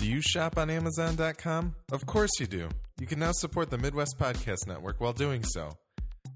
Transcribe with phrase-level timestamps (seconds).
[0.00, 1.74] Do you shop on Amazon.com?
[1.92, 2.70] Of course you do.
[2.98, 5.68] You can now support the Midwest Podcast Network while doing so.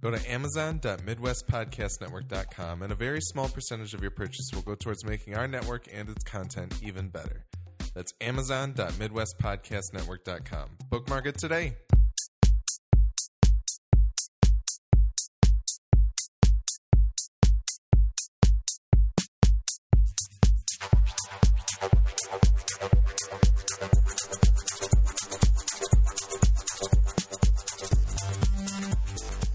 [0.03, 5.35] Go to amazon.midwestpodcastnetwork.com and a very small percentage of your purchase will go towards making
[5.35, 7.47] our network and its content even better.
[7.95, 10.69] That's amazon.midwestpodcastnetwork.com.
[10.91, 11.75] Bookmark it today.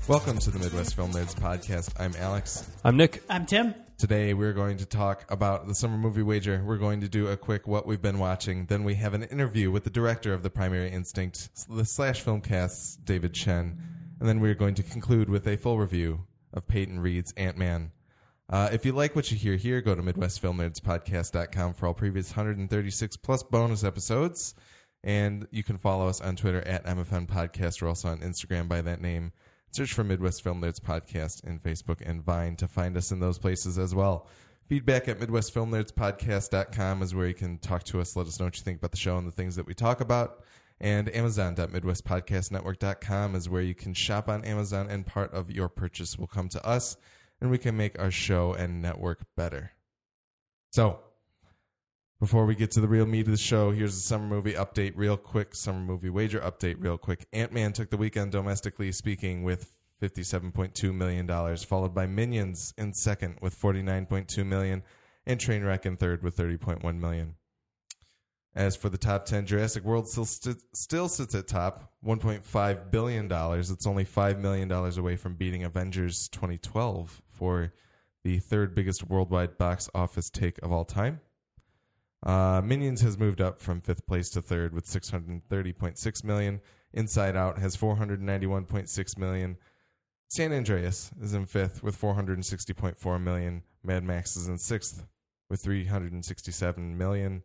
[0.10, 1.94] Welcome to the Midwest Film Nerds podcast.
[2.00, 2.68] I'm Alex.
[2.84, 3.22] I'm Nick.
[3.30, 3.76] I'm Tim.
[4.00, 6.64] Today we're going to talk about the summer movie wager.
[6.66, 8.66] We're going to do a quick what we've been watching.
[8.66, 12.96] Then we have an interview with the director of the Primary Instinct, the Slash Filmcast's
[12.96, 13.80] David Chen,
[14.20, 17.92] and then we're going to conclude with a full review of Peyton Reed's Ant Man.
[18.50, 23.18] Uh, if you like what you hear here, go to MidwestFilmNerdsPodcast.com for all previous 136
[23.18, 24.56] plus bonus episodes.
[25.04, 27.80] And you can follow us on Twitter at MFN Podcast.
[27.80, 29.34] We're also on Instagram by that name.
[29.72, 33.38] Search for Midwest Film Nerds Podcast in Facebook and Vine to find us in those
[33.38, 34.28] places as well.
[34.68, 38.64] Feedback at MidwestFilmNerdsPodcast.com is where you can talk to us, let us know what you
[38.64, 40.44] think about the show and the things that we talk about.
[40.80, 46.28] And Amazon.MidwestPodcastNetwork.com is where you can shop on Amazon, and part of your purchase will
[46.28, 46.98] come to us,
[47.42, 49.72] and we can make our show and network better.
[50.72, 51.00] So,
[52.20, 54.92] before we get to the real meat of the show, here's the summer movie update,
[54.96, 55.56] real quick.
[55.56, 57.26] Summer movie wager update, real quick.
[57.32, 63.38] Ant Man took the weekend domestically speaking with $57.2 million, followed by Minions in second
[63.42, 64.84] with 49.2 million,
[65.26, 67.36] and Trainwreck in third with 30.1 million.
[68.54, 73.32] As for the top 10, Jurassic World still, st- still sits at top, $1.5 billion.
[73.32, 77.74] It's only $5 million away from beating Avengers 2012 for
[78.26, 81.22] the third biggest worldwide box office take of all time.
[82.24, 86.62] Uh, Minions has moved up from fifth place to third with 630.6 million.
[86.94, 89.58] Inside Out has 491.6 million.
[90.28, 93.64] San Andreas is in fifth with 460.4 million.
[93.84, 95.06] Mad Max is in sixth
[95.50, 97.44] with 367 million.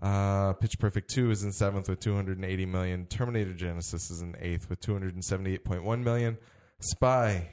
[0.00, 3.06] Uh, Pitch Perfect 2 is in seventh with 280 million.
[3.06, 6.38] Terminator Genisys is in eighth with 278.1 million.
[6.80, 7.48] Spy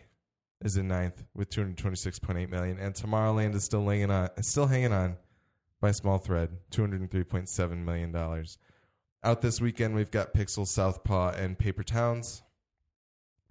[0.62, 2.78] is in ninth with 226.8 million.
[2.80, 4.30] And Tomorrowland is still hanging on.
[4.42, 5.18] Still hanging on
[5.82, 8.46] by small thread, $203.7 million.
[9.24, 12.42] Out this weekend, we've got Pixel, Southpaw, and Paper Towns.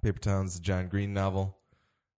[0.03, 1.56] Paper Towns, the John Green novel.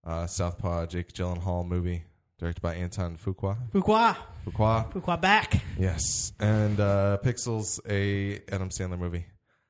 [0.05, 2.05] Uh, Southpaw, Jake Gyllenhaal movie,
[2.39, 3.59] directed by Anton Fuqua.
[3.73, 4.17] Fuqua.
[4.47, 4.91] Fuqua.
[4.93, 5.61] Fuqua back.
[5.79, 6.33] Yes.
[6.41, 9.27] And uh, Pixel's a Adam Sandler movie.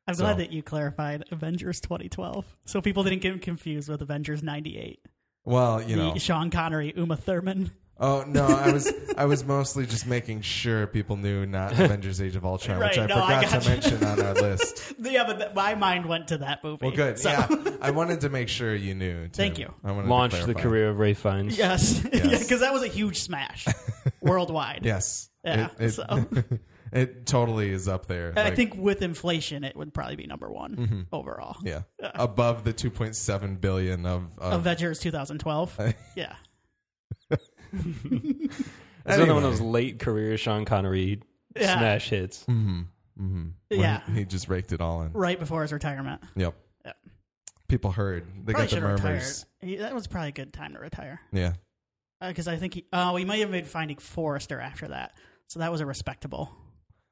[0.06, 4.42] I'm So- glad that you clarified Avengers 2012 so people didn't get confused with Avengers
[4.42, 5.00] 98.
[5.44, 6.14] Well, you know.
[6.16, 7.70] Sean Connery, Uma Thurman.
[8.02, 12.34] Oh no, I was I was mostly just making sure people knew not Avengers: Age
[12.34, 13.74] of Ultron, which I Right, no, I forgot got to you.
[13.74, 14.94] mention on our list.
[15.02, 16.86] Yeah, but th- my mind went to that movie.
[16.86, 17.18] Well, good.
[17.18, 17.48] So- Yeah,
[17.82, 19.22] I wanted to make sure you knew.
[19.24, 19.30] Tim.
[19.32, 19.72] Thank you.
[19.84, 20.62] I wanted to Launched the clarify.
[20.62, 21.56] career of Ray Fiennes.
[21.58, 22.02] Yes.
[22.12, 22.42] yeah, Yes.
[22.44, 23.66] because that was a huge smash
[24.20, 24.80] worldwide.
[24.84, 25.30] Yes.
[25.44, 26.26] Yeah, It, it, so-
[26.92, 28.32] it totally is up there.
[28.36, 31.00] I Like, think with inflation, it would probably be number one Mm-hmm.
[31.12, 31.56] overall.
[31.64, 31.82] yeah,
[32.14, 34.38] above the 2.7 billion of.
[34.38, 35.78] of Avengers 2012.
[36.16, 36.34] yeah.
[39.06, 41.22] It's another one of those late career Sean Connery
[41.56, 41.78] Yeah.
[41.78, 42.44] smash hits.
[42.44, 42.80] Mm-hmm.
[43.20, 43.48] Mm-hmm.
[43.68, 44.02] when Yeah.
[44.14, 45.12] He just raked it all in.
[45.12, 46.22] Right before his retirement.
[46.36, 46.54] Yep.
[46.84, 46.92] Yeah.
[47.68, 48.24] People heard.
[48.44, 49.04] They Probably got the should have retired.
[49.14, 49.46] murmurs.
[49.60, 51.20] He, that was probably a good time to retire.
[51.32, 51.54] Yeah.
[52.20, 55.16] Uh, because I think he, oh, he might have made Finding Forrester after that.
[55.48, 56.50] So that was a respectable.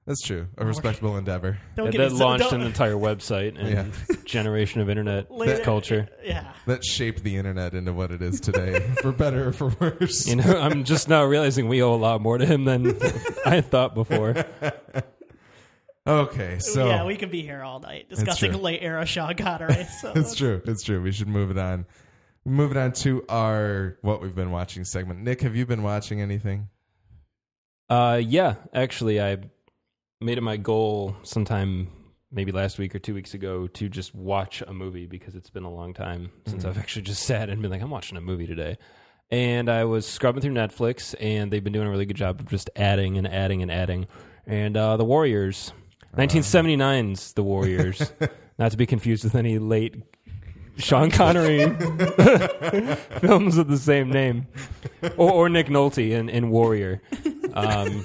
[0.08, 0.48] That's true.
[0.56, 1.58] A respectable endeavor.
[1.76, 4.16] Don't That, get that me so- launched don't- an entire website and Yeah.
[4.24, 6.08] generation of internet Later- culture.
[6.24, 6.50] Yeah.
[6.66, 10.26] That shaped the internet into what it is today, for better or for worse.
[10.26, 12.96] You know, I'm just now realizing we owe a lot more to him than
[13.44, 14.34] I thought before.
[16.06, 18.60] Okay, so yeah, we could be here all night discussing true.
[18.60, 19.86] late era Sean Connery.
[20.00, 20.62] So It's true.
[20.64, 21.02] It's true.
[21.02, 21.84] We should move it on.
[22.46, 25.20] We move it on to our what we've been watching segment.
[25.20, 26.70] Nick, have you been watching anything?
[27.90, 29.36] Uh, yeah, actually, I
[30.20, 31.88] made it my goal sometime
[32.30, 35.62] maybe last week or two weeks ago to just watch a movie because it's been
[35.64, 38.46] a long time since I've actually just sat and been like, I'm watching a movie
[38.46, 38.78] today.
[39.30, 42.48] And I was scrubbing through Netflix, and they've been doing a really good job of
[42.48, 44.06] just adding and adding and adding.
[44.46, 45.72] And uh, The Warriors,
[46.16, 48.10] 1979's The Warriors,
[48.58, 49.96] not to be confused with any late
[50.78, 51.58] Sean Connery
[53.20, 54.46] films with the same name,
[55.18, 57.02] or, or Nick Nolte in, in Warrior.
[57.52, 58.04] Um,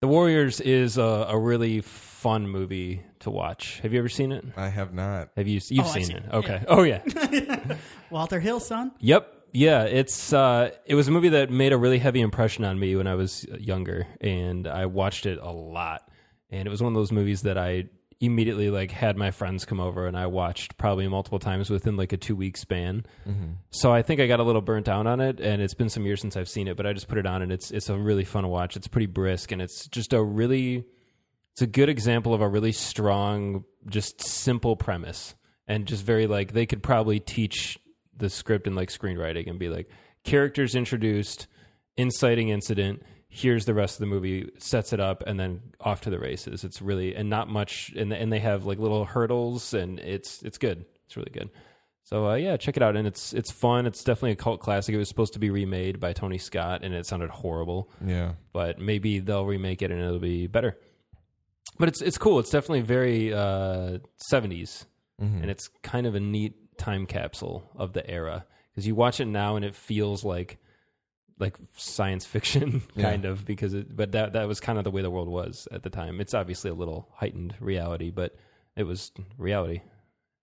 [0.00, 3.80] the Warriors is a, a really fun movie to watch.
[3.80, 4.44] Have you ever seen it?
[4.56, 5.30] I have not.
[5.36, 5.60] Have you?
[5.68, 6.24] You've Oh, I've seen, seen it?
[6.26, 6.64] it, Okay.
[6.68, 7.76] Oh yeah.
[8.10, 8.92] Walter Hill, son.
[9.00, 9.32] yep.
[9.52, 12.94] yeah, it's uh, it was a movie that made a really heavy impression on me
[12.96, 16.02] when I was younger, and I watched it a lot.
[16.50, 17.84] And it was one of those movies that I
[18.20, 22.12] immediately like had my friends come over and I watched probably multiple times within like
[22.12, 23.06] a two week span.
[23.28, 23.52] Mm-hmm.
[23.70, 26.04] So I think I got a little burnt out on it, and it's been some
[26.04, 27.96] years since I've seen it, but I just put it on and it's it's a
[27.96, 28.76] really fun watch.
[28.76, 30.84] It's pretty brisk and it's just a really
[31.52, 35.34] it's a good example of a really strong, just simple premise,
[35.66, 37.78] and just very like they could probably teach
[38.16, 39.88] the script and like screenwriting and be like
[40.24, 41.46] characters introduced,
[41.96, 43.02] inciting incident.
[43.30, 46.64] Here's the rest of the movie, sets it up, and then off to the races.
[46.64, 50.56] It's really and not much, and and they have like little hurdles, and it's it's
[50.58, 50.86] good.
[51.06, 51.50] It's really good.
[52.04, 53.84] So uh, yeah, check it out, and it's it's fun.
[53.84, 54.94] It's definitely a cult classic.
[54.94, 58.32] It was supposed to be remade by Tony Scott, and it sounded horrible Yeah.
[58.54, 60.78] but maybe they'll remake it and it'll be better.
[61.78, 62.38] But it's it's cool.
[62.38, 63.98] It's definitely very uh,
[64.32, 64.86] 70s,
[65.20, 65.42] Mm-hmm.
[65.42, 69.24] and it's kind of a neat time capsule of the era because you watch it
[69.26, 70.58] now and it feels like
[71.38, 75.02] like science fiction kind of because it, but that that was kind of the way
[75.02, 76.20] the world was at the time.
[76.20, 78.36] It's obviously a little heightened reality, but
[78.76, 79.80] it was reality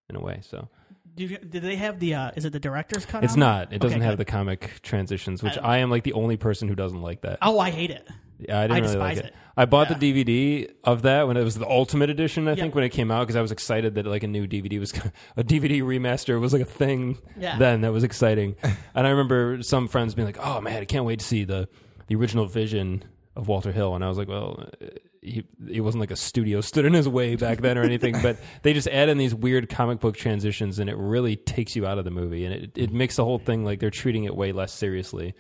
[0.10, 0.40] in a way.
[0.42, 0.68] So
[1.16, 2.14] do, you, did they have the?
[2.16, 3.24] Uh, is it the director's cut?
[3.24, 3.74] it's on not.
[3.74, 4.28] It doesn't Okay, have good.
[4.28, 7.40] the comic transitions, which I- I am like the only person who doesn't like that.
[7.42, 8.08] Oh, I hate it.
[8.40, 9.26] Yeah, I didn't I really like despise it.
[9.28, 9.34] it.
[9.58, 9.98] I bought Yeah.
[9.98, 12.48] the DVD of that when it was the Ultimate Edition.
[12.48, 12.56] I Yeah.
[12.64, 14.94] think when it came out because I was excited that like a new DVD was
[15.38, 17.18] a DVD remaster was like a thing.
[17.40, 17.58] Yeah.
[17.58, 21.06] Then that was exciting, and I remember some friends being like, "Oh man, I can't
[21.06, 21.70] wait to see the
[22.08, 23.04] the original vision
[23.36, 24.88] of Walter Hill," and I was like, "Well." uh,
[25.28, 28.38] He, he wasn't like a studio stood in his way back then or anything, but
[28.62, 31.98] they just add in these weird comic book transitions and it really takes you out
[31.98, 34.52] of the movie and it, it makes the whole thing like they're treating it way
[34.52, 35.34] less seriously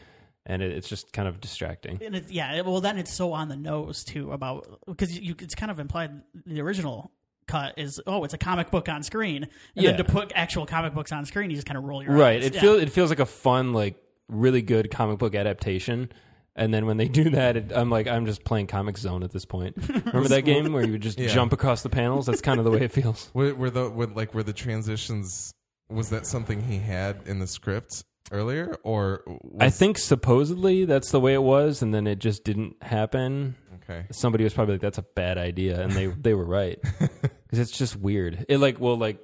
[0.46, 2.00] and it, it's just kind of distracting.
[2.04, 5.36] And it, yeah, it- well, then it's so on the nose too about because you,
[5.40, 7.12] it's kind of implied the original
[7.48, 9.92] cut is oh, it's a comic book on screen, and Yeah.
[9.92, 12.38] then to put actual comic books on screen, you just kind of roll your right
[12.40, 12.46] eyes.
[12.46, 12.62] it Yeah.
[12.62, 13.96] feels it feels like a fun like
[14.28, 16.10] really good comic book adaptation
[16.56, 19.32] and then when they do that it, i'm like i'm just playing Comix Zone at
[19.32, 19.76] this point
[20.08, 21.28] remember that game where you would just Yeah.
[21.28, 24.08] jump across the panels that's kind of the way it feels Were, were the were,
[24.08, 25.52] like were the transitions?
[25.90, 31.12] Was that something he had in the script earlier, or was, i think supposedly that's
[31.12, 34.06] the way it was and then it just didn't happen okay?
[34.12, 37.77] somebody was probably like that's a bad idea and they they were right because it's
[37.77, 39.19] just weird it like well like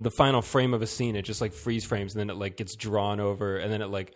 [0.00, 2.56] the final frame of a scene it just like freeze frames and then it like
[2.56, 4.14] gets drawn over and then it like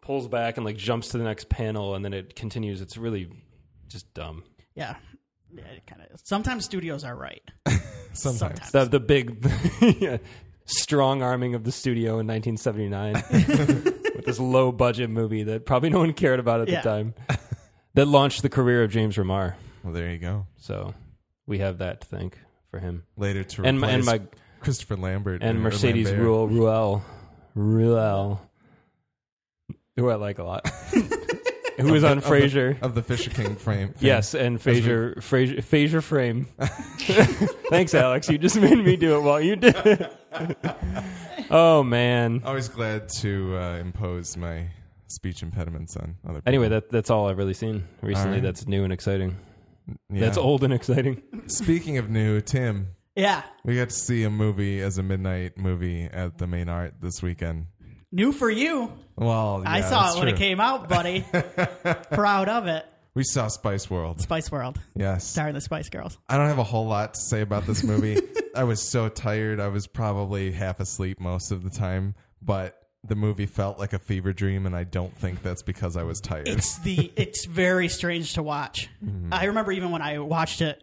[0.00, 3.28] pulls back and like jumps to the next panel and then it continues it's really
[3.88, 4.42] just dumb
[4.74, 4.96] yeah,
[5.52, 6.20] yeah, it kind of.
[6.22, 7.42] Sometimes studios are right.
[8.12, 8.38] Sometimes.
[8.38, 8.70] Sometimes.
[8.70, 9.46] the the big
[10.00, 10.18] yeah,
[10.66, 13.12] strong arming of the studio in 1979
[14.14, 16.80] with this low budget movie that probably no one cared about at Yeah.
[16.80, 17.14] the time
[17.94, 20.46] that launched the career of James Remar Well, there you go.
[20.56, 20.94] so
[21.46, 22.38] we have that to thank
[22.70, 24.26] for him Later to and my, and replace my
[24.60, 26.26] Christopher Lambert and or Mercedes Lambert.
[26.26, 27.02] Ruehl Ruehl
[27.56, 28.40] Ruehl,
[29.96, 30.68] who I like a lot,
[31.76, 32.80] who was on Of Frasier.
[32.82, 33.88] of the Fisher King frame.
[33.92, 33.94] fame.
[34.00, 36.46] Yes, and Frasier, Frasier, Frasier frame.
[37.70, 38.28] Thanks, Alex.
[38.28, 39.74] You just made me do it while you did.
[39.84, 40.12] it.
[41.50, 42.42] oh man.
[42.44, 44.66] Always glad to uh, impose my
[45.08, 46.48] speech impediments on other people.
[46.48, 48.28] Anyway, that that's all I've really seen recently.
[48.28, 48.42] All right.
[48.42, 49.36] That's new and exciting.
[50.10, 50.20] Yeah.
[50.20, 51.22] That's old and exciting.
[51.46, 56.04] Speaking of new, Tim, Yeah, we got to see a movie as a midnight movie
[56.04, 57.66] at the main art this weekend.
[58.14, 58.92] New for you.
[59.16, 60.38] Well, I yeah, saw that's it when it true.
[60.38, 61.24] came out, buddy.
[62.12, 62.84] Proud of it.
[63.14, 64.20] We saw Spice World.
[64.20, 65.24] Spice World, Yes.
[65.24, 66.18] starring the Spice Girls.
[66.28, 68.20] I don't have a whole lot to say about this movie.
[68.56, 69.60] I was so tired.
[69.60, 73.98] I was probably half asleep most of the time, but the movie felt like a
[74.00, 76.48] fever dream, and I don't think that's because I was tired.
[76.48, 78.88] It's the it's very strange to watch.
[79.04, 79.32] Mm-hmm.
[79.34, 80.82] I remember even when I watched it,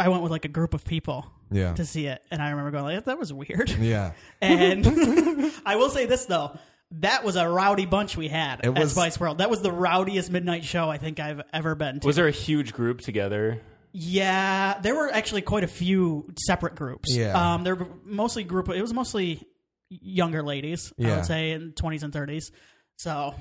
[0.00, 1.72] I went with like a group of people yeah.
[1.74, 4.12] to see it, and I remember going like, "That was weird." Yeah.
[4.40, 4.86] And
[5.66, 6.56] I will say this though,
[6.92, 9.38] that was a rowdy bunch we had It at was- Spice World.
[9.38, 12.06] That was the rowdiest midnight show I think I've ever been to.
[12.06, 13.60] Was there a huge group together?
[13.92, 17.08] Yeah, there were actually quite a few separate groups.
[17.14, 17.54] Yeah.
[17.54, 18.68] um, there were mostly group.
[18.68, 19.42] It was mostly
[19.88, 20.92] younger ladies.
[20.98, 21.16] I Yeah.
[21.16, 22.52] would say in twenties and thirties.
[22.96, 23.34] So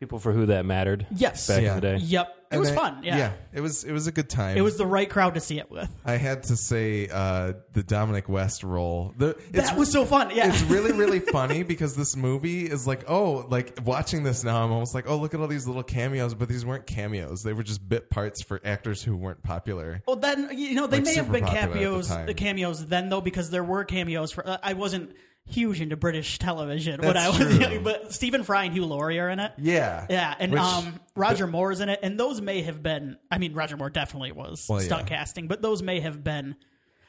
[0.00, 1.06] People for who that mattered.
[1.14, 1.68] yes, Back Yeah.
[1.68, 1.96] in the day.
[1.98, 3.00] yep, it And was I- fun.
[3.04, 3.32] Yeah.
[3.52, 4.56] It was it was a good time.
[4.56, 5.90] it was the right crowd to see it with.
[6.06, 9.12] I had to say uh, the Dominic West role.
[9.18, 10.30] The, it's, That was so fun.
[10.34, 14.64] Yeah, it's really really funny because this movie is like oh like watching this now
[14.64, 17.52] I'm almost like oh look at all these little cameos but these weren't cameos they
[17.52, 20.02] were just bit parts for actors who weren't popular.
[20.08, 22.24] Well, then you know they Like, may have super been popular at the cameos, time.
[22.26, 24.48] the cameos then though because there were cameos for.
[24.48, 25.14] Uh, I wasn't
[25.50, 27.48] huge into British television when I was, true.
[27.58, 29.52] young, but Stephen Fry and Hugh Laurie are in it.
[29.58, 33.16] Yeah, Yeah, and Which- um, Roger Moore's in it, and those may have been.
[33.30, 35.16] I mean, Roger Moore definitely was Well, stunt yeah.
[35.18, 36.56] casting, but those may have been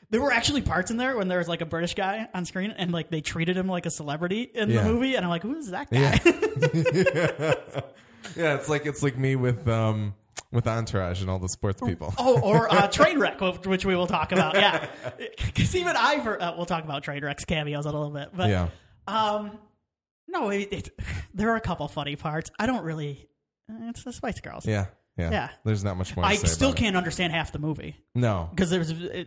[0.10, 2.71] there were actually parts in there when there was like a British guy on screen
[2.71, 4.83] and like they treated him like a celebrity in Yeah.
[4.83, 6.00] the movie, and I'm like, who is that guy?
[6.00, 6.19] Yeah.
[8.36, 10.13] yeah, it's like it's like me with um
[10.51, 12.13] with Entourage and all the sports people.
[12.17, 14.55] Oh, or uh, Trainwreck, which we will talk about.
[14.55, 14.88] Yeah,
[15.46, 18.29] because even I've heard, uh, we'll talk about Trainwreck's cameos in a little bit.
[18.36, 18.67] But Yeah.
[19.08, 19.58] um,
[20.27, 21.00] no, it, it,
[21.34, 22.51] there are a couple funny parts.
[22.60, 23.27] I don't really.
[23.70, 24.65] It's the Spice Girls.
[24.65, 24.88] Yeah.
[25.17, 25.31] Yeah.
[25.31, 25.50] Yeah.
[25.65, 28.50] There's not much more to I still can't understand half the movie No.
[28.51, 29.25] because there's uh,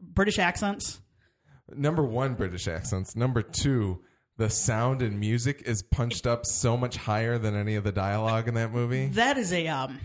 [0.00, 1.00] British accents.
[1.74, 3.16] Number one, British accents.
[3.16, 4.00] Number two,
[4.36, 8.48] the sound and music is punched up so much higher than any of the dialogue
[8.48, 9.06] in that movie.
[9.08, 9.98] That is a um,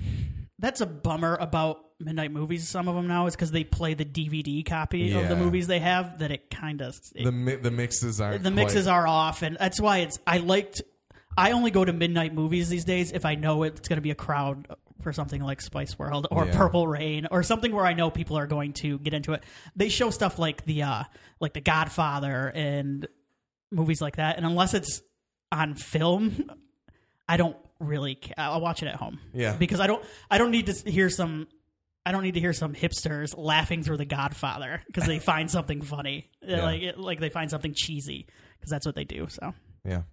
[0.59, 2.67] that's a bummer about midnight movies.
[2.67, 5.41] Some of them now is because they play the DVD copy of the Yeah.
[5.41, 6.19] movies they have.
[6.19, 9.57] That it kind of The mi- the mixes aren't the mixes quite- are off, and
[9.59, 10.19] that's why it's.
[10.27, 10.81] I liked.
[11.37, 14.11] I only go to midnight movies these days if I know it's going to be
[14.11, 14.67] a crowd
[15.01, 16.57] for something like Spice World or Yeah.
[16.57, 19.43] Purple Rain or something where I know people are going to get into it.
[19.75, 21.03] They show stuff like the uh
[21.39, 23.07] like the Godfather and
[23.71, 25.01] movies like that, and unless it's
[25.51, 26.51] on film,
[27.29, 28.15] I don't really.
[28.15, 29.19] Ca- I'll watch it at home.
[29.33, 29.55] Yeah.
[29.55, 30.03] because I don't.
[30.29, 31.47] I don't need to hear some.
[32.05, 35.81] I don't need to hear some hipsters laughing through the Godfather because they find something
[35.81, 36.63] funny, Yeah.
[36.63, 38.25] like it, like they find something cheesy
[38.57, 39.27] because that's what they do.
[39.29, 39.53] So
[39.85, 40.03] Yeah.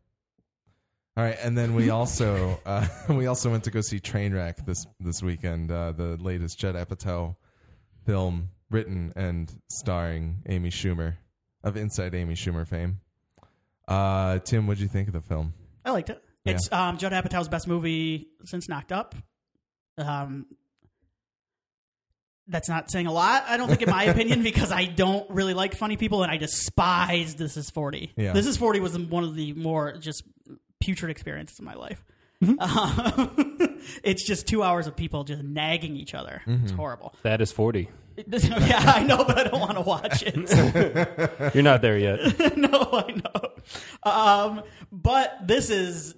[1.16, 4.84] All right, and then we also uh, we also went to go see Trainwreck this
[5.00, 7.36] this weekend, uh, the latest Judd Apatow
[8.04, 11.14] film, written and starring Amy Schumer
[11.64, 13.00] of Inside Amy Schumer fame.
[13.88, 15.54] Uh, Tim, what'd you think of the film?
[15.84, 16.22] I liked it.
[16.46, 16.52] Yeah.
[16.54, 19.14] It's um, Judd Apatow's best movie since Knocked Up.
[19.98, 20.46] Um,
[22.48, 25.54] that's not saying a lot, I don't think, in my opinion, because I don't really
[25.54, 28.12] like funny people and I despise This Is 40.
[28.16, 28.32] Yeah.
[28.32, 30.22] This Is 40 was one of the more just
[30.80, 32.04] putrid experiences in my life.
[32.42, 32.56] Mm-hmm.
[32.60, 36.42] Um, it's just two hours of people just nagging each other.
[36.46, 36.76] It's Mm-hmm.
[36.76, 37.14] horrible.
[37.22, 37.88] That is 40.
[38.26, 41.54] yeah, I know, but I don't want to watch it.
[41.54, 42.56] You're not there yet.
[42.56, 44.10] no, I know.
[44.10, 44.62] Um,
[44.92, 46.14] but this is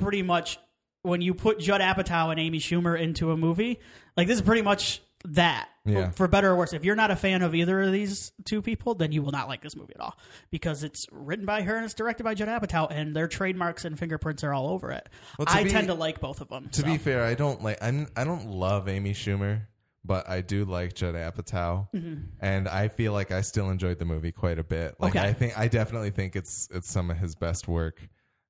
[0.00, 0.58] pretty much
[1.02, 3.80] when you put Judd Apatow and Amy Schumer into a movie.
[4.16, 5.68] Like this is pretty much that.
[5.86, 6.10] Yeah.
[6.10, 8.94] For better or worse, if you're not a fan of either of these two people,
[8.94, 10.18] then you will not like this movie at all
[10.50, 13.98] because it's written by her and it's directed by Judd Apatow, and their trademarks and
[13.98, 15.06] fingerprints are all over it.
[15.38, 16.70] Well, to I be- tend to like both of them.
[16.72, 16.86] To so.
[16.86, 19.66] be fair, I don't like I'm, I don't love Amy Schumer,
[20.06, 22.22] but I do like Judd Apatow, mm-hmm.
[22.40, 24.94] and I feel like I still enjoyed the movie quite a bit.
[24.98, 25.28] Like Okay.
[25.28, 28.00] I think I definitely think it's it's some of his best work.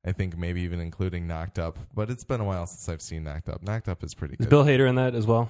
[0.04, 3.24] I think maybe even including Knocked Up, but it's been a while since I've seen
[3.24, 3.62] Knocked Up.
[3.62, 4.50] Knocked Up is pretty Is good.
[4.50, 5.48] Bill Hader in that as well?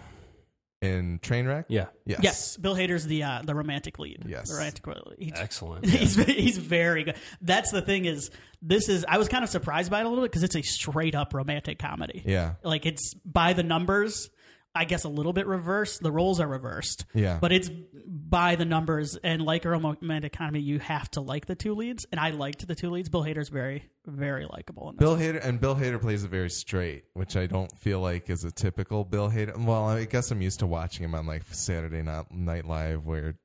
[0.82, 1.86] in Trainwreck, Yeah.
[2.04, 4.24] yes, Yes, Bill Hader's the uh, the romantic lead.
[4.28, 4.50] Yes.
[4.50, 4.96] the romantic lead.
[5.18, 5.86] He's- Excellent.
[5.88, 7.16] He's he's very good.
[7.40, 8.30] That's the thing is
[8.60, 10.62] this is I was kind of surprised by it a little bit because it's a
[10.62, 12.22] straight up romantic comedy.
[12.26, 14.28] yeah, Like it's by the numbers.
[14.74, 16.02] I guess a little bit reversed.
[16.02, 17.04] The roles are reversed.
[17.14, 17.38] Yeah.
[17.40, 17.70] But it's
[18.06, 22.06] by the numbers and like a romantic comedy, you have to like the two leads.
[22.10, 23.08] And I liked the two leads.
[23.08, 24.90] Bill Hader's very, very likable.
[24.90, 24.98] In this.
[24.98, 28.42] Bill Hader and Bill Hader plays it very straight, which I don't feel like is
[28.42, 29.56] a typical Bill Hader.
[29.56, 33.36] Well, I guess I'm used to watching him on like Saturday Night Night Live, where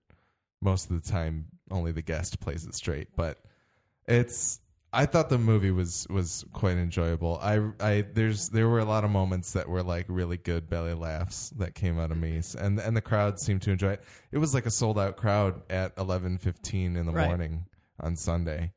[0.62, 3.10] most of the time only the guest plays it straight.
[3.16, 3.38] But
[4.08, 4.60] it's
[4.92, 7.38] I thought the movie was was quite enjoyable.
[7.42, 10.94] I I there's there were a lot of moments that were like really good belly
[10.96, 14.04] laughs that came out of me, and and the crowd seemed to enjoy it.
[14.32, 17.28] It was like a sold out crowd at 11:15 in the Right.
[17.28, 17.66] morning
[18.00, 18.72] on Sunday.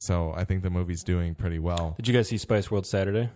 [0.00, 1.94] So I think the movie's doing pretty well.
[1.96, 3.30] Did you guys see Spice World Saturday?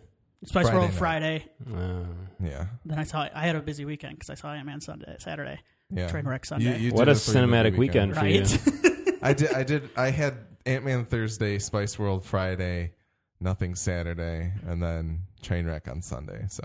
[0.45, 0.99] Spice Friday World night.
[0.99, 1.45] Friday.
[1.73, 2.05] Uh,
[2.43, 2.67] Yeah.
[2.85, 5.61] Then I saw I had a busy weekend because I saw Ant Man Sunday, Saturday.
[5.91, 6.09] Yeah.
[6.11, 6.77] Trainwreck Sunday.
[6.77, 8.41] You- you what did a it for your movie cinematic weekend, for you.
[8.41, 9.19] Right?
[9.23, 9.53] I did.
[9.55, 9.91] I did.
[9.97, 10.35] I had
[10.67, 12.93] Ant Man Thursday, Spice World Friday,
[13.41, 16.45] nothing Saturday, and then Trainwreck on Sunday.
[16.49, 16.63] So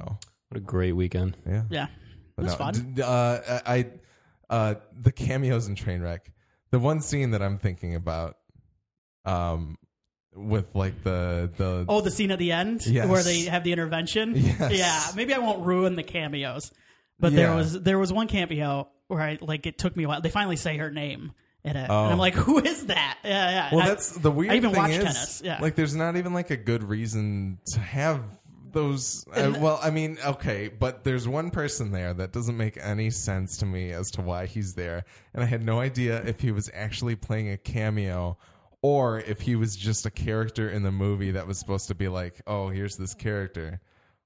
[0.50, 1.38] What a great weekend.
[1.48, 1.88] yeah, yeah.
[2.36, 2.94] But That's fun.
[2.96, 3.88] d- Uh, I
[4.50, 6.20] uh, the cameos in Trainwreck.
[6.72, 8.38] The one scene that I'm thinking about,
[9.26, 9.78] um,
[10.34, 13.08] with like the the Oh, the scene at the end Yes.
[13.08, 14.34] where they have the intervention.
[14.36, 14.72] Yes.
[14.78, 16.72] Yeah, maybe I won't ruin the cameos,
[17.20, 20.22] but there was there was one cameo where I like it took me a while.
[20.22, 22.04] They finally say her name in it, Oh.
[22.06, 23.20] and I'm like, who is that?
[23.24, 23.70] Yeah, yeah.
[23.76, 25.60] Well, I- that's the weird I even thing watched is, tennis, yeah.
[25.62, 28.22] like, there's not even like a good reason to have
[28.72, 29.26] those.
[29.34, 33.58] Uh, well, I mean, okay, but there's one person there that doesn't make any sense
[33.58, 35.04] to me as to why he's there,
[35.34, 38.38] and I had no idea if he was actually playing a cameo
[38.82, 42.08] or if he was just a character in the movie that was supposed to be
[42.08, 43.80] like, oh, here's this character,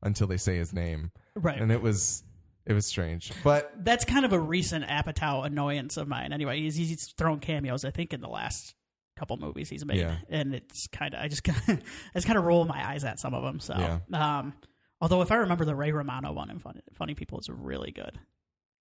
[0.04, 1.60] until they say his name, Right.
[1.60, 2.24] And it was
[2.65, 6.34] it was strange, but that's kind of a recent Apatow annoyance of mine.
[6.34, 7.86] Anyway, he's he's thrown cameos.
[7.86, 8.74] I think in the last
[9.17, 10.17] couple movies he's made, Yeah.
[10.29, 13.03] and it's kind of I just kind of I just kind of roll my eyes
[13.03, 13.60] at some of them.
[13.60, 14.00] So, Yeah.
[14.39, 14.53] um,
[15.01, 18.19] although if I remember the Ray Romano one in Funny, Funny People is really good.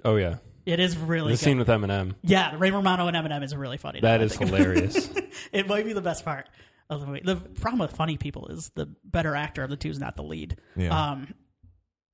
[0.05, 0.37] Oh yeah,
[0.67, 1.45] It is really The good.
[1.45, 2.15] scene with Eminem.
[2.23, 4.01] yeah, Ray Romano and Eminem is really funny.
[4.01, 4.51] That now I is think.
[4.51, 5.09] hilarious.
[5.53, 6.49] it might be the best part
[6.91, 7.21] of the movie.
[7.25, 10.23] The problem with funny people is the better actor of the two is not the
[10.25, 10.59] lead.
[10.77, 10.89] Yeah.
[11.13, 11.33] Um,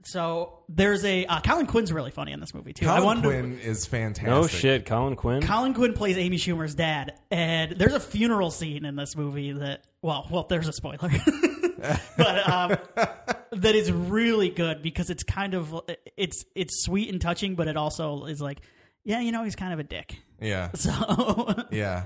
[0.04, 2.87] so there's a uh, Colin Quinn's really funny in this movie too.
[2.88, 4.28] I Colin wanted to- Quinn is fantastic.
[4.28, 5.42] no shit, Colin Quinn.
[5.42, 9.85] Colin Quinn plays Amy Schumer's dad, and there's a funeral scene in this movie that,
[10.02, 11.11] well, well, there's a spoiler,
[12.16, 12.76] but um,
[13.52, 15.75] that is really good because it's kind of
[16.16, 18.61] it's it's sweet and touching, but it also is like,
[19.04, 20.16] yeah, you know, he's kind of a dick.
[20.40, 20.90] Yeah, So
[21.71, 22.04] yeah.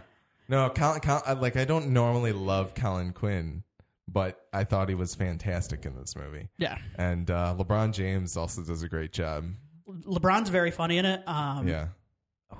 [0.48, 3.62] No, Colin, Colin, like I don't normally love Colin Quinn,
[4.08, 6.48] but I thought he was fantastic in this movie.
[6.58, 9.44] yeah, And uh, LeBron James also does a great job.
[9.88, 11.26] LeBron's very funny in it.
[11.26, 11.88] Um, Yeah.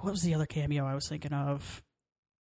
[0.01, 1.83] what was the other cameo I was thinking of?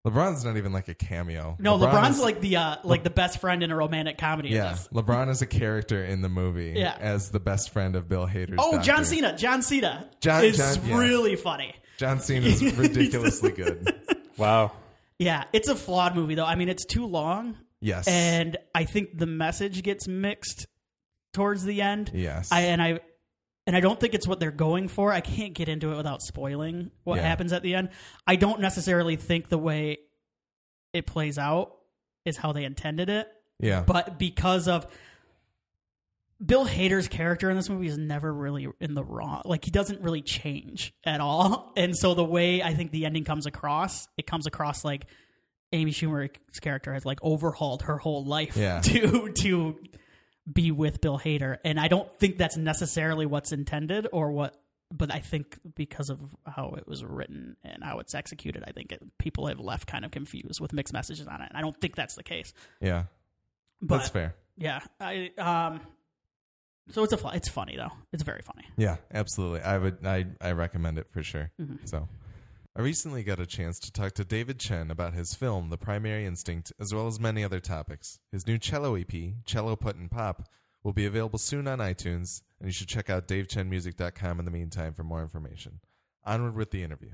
[0.05, 1.57] LeBron's not even like a cameo.
[1.59, 4.49] No, LeBron LeBron's is- like the uh, like the best friend in a romantic comedy.
[4.49, 4.87] Yeah, this.
[4.93, 6.95] LeBron is a character in the movie Yeah.
[6.99, 8.85] as the best friend of Bill Hader's Oh, doctor.
[8.85, 9.35] John Cena.
[9.37, 10.97] John Cena John- is John- yeah.
[10.97, 11.75] really funny.
[11.97, 13.93] John Cena is ridiculously good.
[14.37, 14.71] wow.
[15.19, 16.45] Yeah, it's a flawed movie though.
[16.45, 18.07] I mean, it's too long, Yes.
[18.07, 20.65] and I think the message gets mixed
[21.33, 22.11] towards the end.
[22.13, 22.51] yes.
[22.51, 22.99] I and I
[23.67, 25.11] and I don't think it's what they're going for.
[25.11, 27.23] I can't get into it without spoiling what Yeah.
[27.27, 27.89] happens at the end.
[28.25, 29.97] I don't necessarily think the way
[30.93, 31.75] it plays out
[32.25, 33.27] is how they intended it,
[33.59, 33.81] yeah.
[33.81, 34.87] but because of
[36.43, 39.41] Bill Hader's character in this movie is never really in the wrong.
[39.45, 41.73] Like he doesn't really change at all.
[41.75, 45.07] And so the way I think the ending comes across, it comes across like
[45.73, 48.79] Amy Schumer's character has like overhauled her whole life Yeah.
[48.83, 49.75] to to
[50.51, 51.57] be with Bill Hader.
[51.65, 54.55] And I don't think that's necessarily what's intended or what
[54.89, 58.93] but I think because of how it was written and how it's executed, I think
[58.93, 61.49] it, people have left kind of confused with mixed messages on it.
[61.49, 62.53] And I don't think that's the case.
[62.79, 63.03] yeah.
[63.81, 64.35] But That's fair.
[64.57, 65.81] yeah, I um.
[66.91, 67.91] So it's a it's funny though.
[68.13, 68.65] It's very funny.
[68.77, 69.59] Yeah, absolutely.
[69.61, 71.51] I would I I recommend it for sure.
[71.61, 71.85] Mm-hmm.
[71.85, 72.07] So
[72.77, 76.27] I recently got a chance to talk to David Chen about his film The Primary
[76.27, 78.19] Instinct as well as many other topics.
[78.31, 79.11] His new cello EP,
[79.45, 80.47] Cello Put and Pop,
[80.83, 84.93] will be available soon on iTunes, and you should check out davechenmusic.com in the meantime
[84.93, 85.79] for more information.
[86.23, 87.13] Onward with the interview.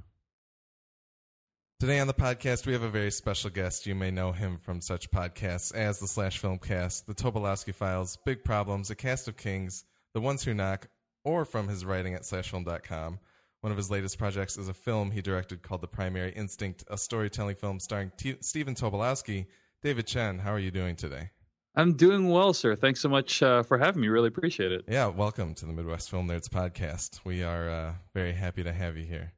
[1.79, 3.85] Today on the podcast, we have a very special guest.
[3.85, 8.43] You may know him from such podcasts as the Slash Filmcast, the Tobolowsky Files, Big
[8.43, 10.89] Problems, A Cast of Kings, The Ones Who Knock,
[11.23, 13.19] or from his writing at slashfilm.com.
[13.63, 16.97] One of his latest projects is a film he directed called The Primary Instinct, a
[16.97, 19.45] storytelling film starring T- Stephen Tobolowsky.
[19.81, 21.29] David Chen, how are you doing today?
[21.73, 22.75] I'm doing well, sir.
[22.75, 24.09] Thanks so much uh, for having me.
[24.09, 24.83] Really appreciate it.
[24.85, 27.21] Yeah, welcome to the Midwest Film Nerds podcast.
[27.23, 29.31] We are uh, very happy to have you here.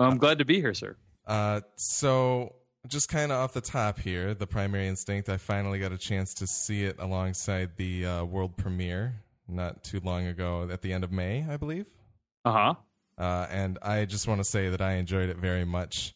[0.00, 0.96] I'm glad to be here, sir.
[1.28, 2.56] Uh, so,
[2.88, 6.34] just kind of off the top here, The Primary Instinct, I finally got a chance
[6.34, 9.14] to see it alongside the uh, world premiere
[9.46, 11.86] not too long ago at the end of May, I believe.
[12.44, 12.74] Uh huh.
[13.18, 16.14] Uh, and I just want to say that I enjoyed it very much.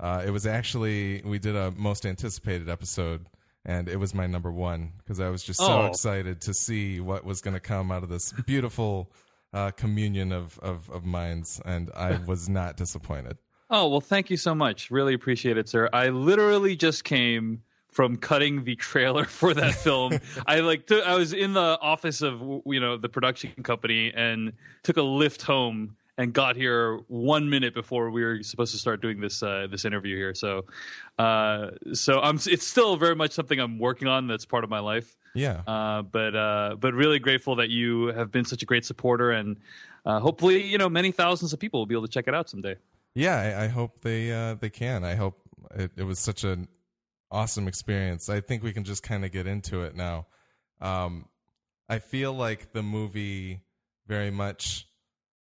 [0.00, 3.26] Uh, it was actually, we did a most anticipated episode,
[3.64, 5.86] and it was my number one because I was just so Oh.
[5.86, 9.10] excited to see what was going to come out of this beautiful
[9.52, 13.38] uh, communion of, of, of minds, and I was not disappointed.
[13.70, 14.90] Oh well, thank you so much.
[14.90, 15.90] Really appreciate it, sir.
[15.92, 20.18] I literally just came from cutting the trailer for that film.
[20.46, 24.52] I like took, I was in the office of you know the production company and
[24.84, 29.00] took a lift home and got here one minute before we were supposed to start
[29.00, 30.34] doing this uh, this interview here.
[30.34, 30.66] So,
[31.18, 34.26] uh, so I'm it's still very much something I'm working on.
[34.26, 35.16] That's part of my life.
[35.34, 35.62] Yeah.
[35.66, 39.56] Uh, but uh, but really grateful that you have been such a great supporter, and
[40.04, 42.50] uh, hopefully you know many thousands of people will be able to check it out
[42.50, 42.74] someday.
[43.14, 45.04] Yeah, I, I hope they uh, they can.
[45.04, 45.40] I hope
[45.76, 46.66] it, it was such an
[47.30, 48.28] awesome experience.
[48.28, 50.26] I think we can just kind of get into it now.
[50.80, 51.26] Um,
[51.88, 53.62] I feel like the movie
[54.08, 54.87] very much.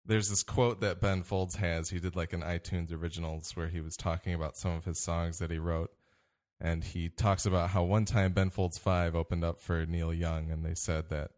[0.07, 1.89] There's this quote that Ben Folds has.
[1.89, 5.39] He did like an iTunes originals where he was talking about some of his songs
[5.39, 5.91] that he wrote,
[6.61, 10.51] and he talks about how one time Ben Folds Five opened up for Neil Young,
[10.51, 11.31] and they said that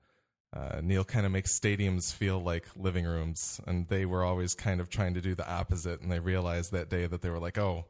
[0.53, 4.81] uh, Neil kind of makes stadiums feel like living rooms, and they were always kind
[4.81, 6.01] of trying to do the opposite.
[6.01, 7.87] And they realized that day that they were like, "Oh,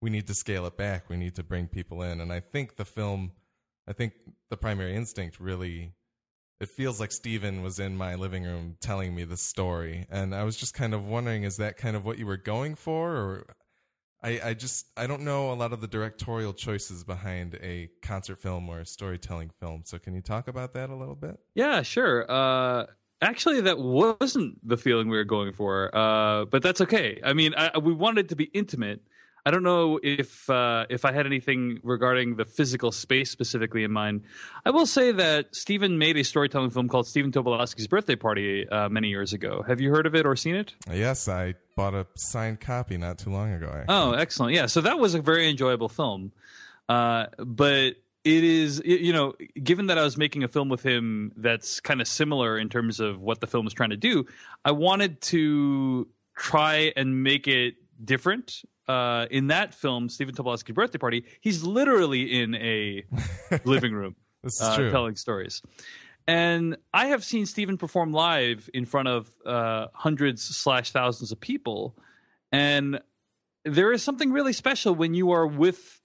[0.00, 1.08] we need to scale it back.
[1.08, 3.32] We need to bring people in." And I think the film,
[3.86, 4.14] I think
[4.50, 5.92] the primary instinct really,
[6.62, 10.44] it feels like Steven was in my living room telling me the story, and I
[10.44, 13.56] was just kind of wondering, is that kind of what you were going for, or
[14.22, 18.38] I, I just I don't know a lot of the directorial choices behind a concert
[18.38, 19.82] film or a storytelling film.
[19.84, 21.40] So can you talk about that a little bit?
[21.56, 22.30] Yeah, sure.
[22.30, 22.86] Uh,
[23.20, 27.20] actually, that wasn't the feeling we were going for, uh, but that's okay.
[27.24, 29.02] I mean, I, we wanted to be intimate.
[29.44, 33.90] I don't know if uh, if I had anything regarding the physical space specifically in
[33.90, 34.22] mind.
[34.64, 38.88] I will say that Steven made a storytelling film called Stephen Tobolowsky's Birthday Party uh,
[38.88, 39.64] many years ago.
[39.66, 40.74] Have you heard of it or seen it?
[40.92, 43.66] Yes, I bought a signed copy not too long ago.
[43.66, 43.86] Actually.
[43.88, 44.54] Oh, excellent!
[44.54, 46.30] Yeah, so that was a very enjoyable film,
[46.88, 51.32] uh, but it is you know given that i was making a film with him
[51.36, 54.24] that's kind of similar in terms of what the film is trying to do
[54.64, 57.74] i wanted to try and make it
[58.04, 63.04] different uh, in that film stephen tobolowsky's birthday party he's literally in a
[63.64, 64.90] living room this is uh, true.
[64.90, 65.62] telling stories
[66.26, 71.40] and i have seen stephen perform live in front of uh, hundreds slash thousands of
[71.40, 71.96] people
[72.50, 73.00] and
[73.64, 76.00] there is something really special when you are with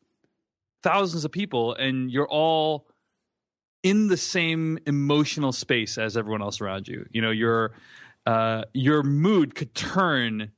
[0.84, 2.88] thousands of people and you're all
[3.84, 7.06] in the same emotional space as everyone else around you.
[7.12, 7.74] You know, your
[8.26, 10.52] uh, your mood could turn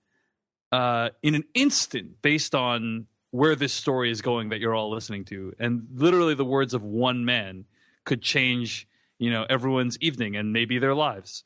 [0.72, 5.26] uh, in an instant based on where this story is going that you're all listening
[5.26, 7.66] to, and literally the words of one man
[8.06, 8.88] could change
[9.20, 11.44] you know everyone's evening and maybe their lives.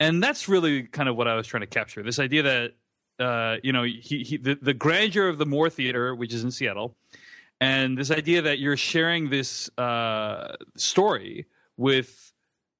[0.00, 2.02] And that's really kind of what I was trying to capture.
[2.02, 2.72] This idea that
[3.24, 6.50] uh, you know he, he the, the grandeur of the Moore Theater, which is in
[6.50, 6.96] Seattle,
[7.60, 12.32] and this idea that you're sharing this uh, story with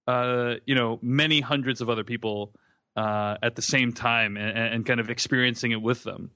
[0.07, 2.55] uh, you know many hundreds of other people
[2.97, 6.31] uh, at the same time and, and, kind of experiencing it with them.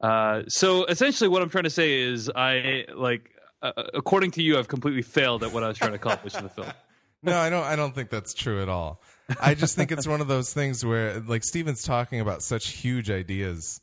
[0.00, 3.30] Uh, so essentially, what I'm trying to say is, I like
[3.62, 6.42] uh, according to you, I've completely failed at what I was trying to accomplish in
[6.42, 6.72] the film.
[7.22, 7.64] no, I don't.
[7.64, 9.00] I don't think that's true at all.
[9.40, 13.10] I just think it's one of those things where, like, Steven's talking about such huge
[13.10, 13.80] ideas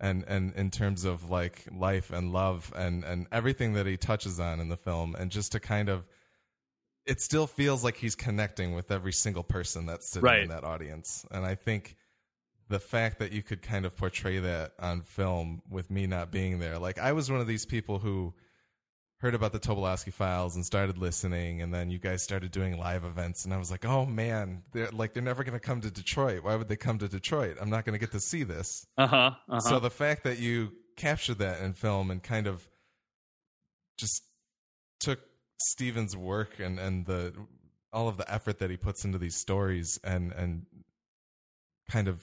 [0.00, 4.38] and and in terms of like life and love and and everything that he touches
[4.38, 6.04] on in the film and just to kind of
[7.08, 10.42] it still feels like he's connecting with every single person that's sitting Right.
[10.42, 11.96] in that audience and i think
[12.68, 16.58] the fact that you could kind of portray that on film with me not being
[16.58, 18.34] there like i was one of these people who
[19.20, 23.02] heard about the Tobolowsky files and started listening and then you guys started doing live
[23.02, 25.90] events and I was like, "Oh man, they're like they're never going to come to
[25.90, 26.44] Detroit.
[26.44, 27.56] Why would they come to Detroit?
[27.60, 29.16] I'm not going to get to see this." Uh huh.
[29.48, 29.58] Uh-huh.
[29.58, 32.68] So the fact that you captured that in film and kind of
[33.96, 34.22] just
[35.00, 35.18] took
[35.60, 37.32] Steven's work and and the
[37.92, 40.66] all of the effort that he puts into these stories and and
[41.90, 42.22] kind of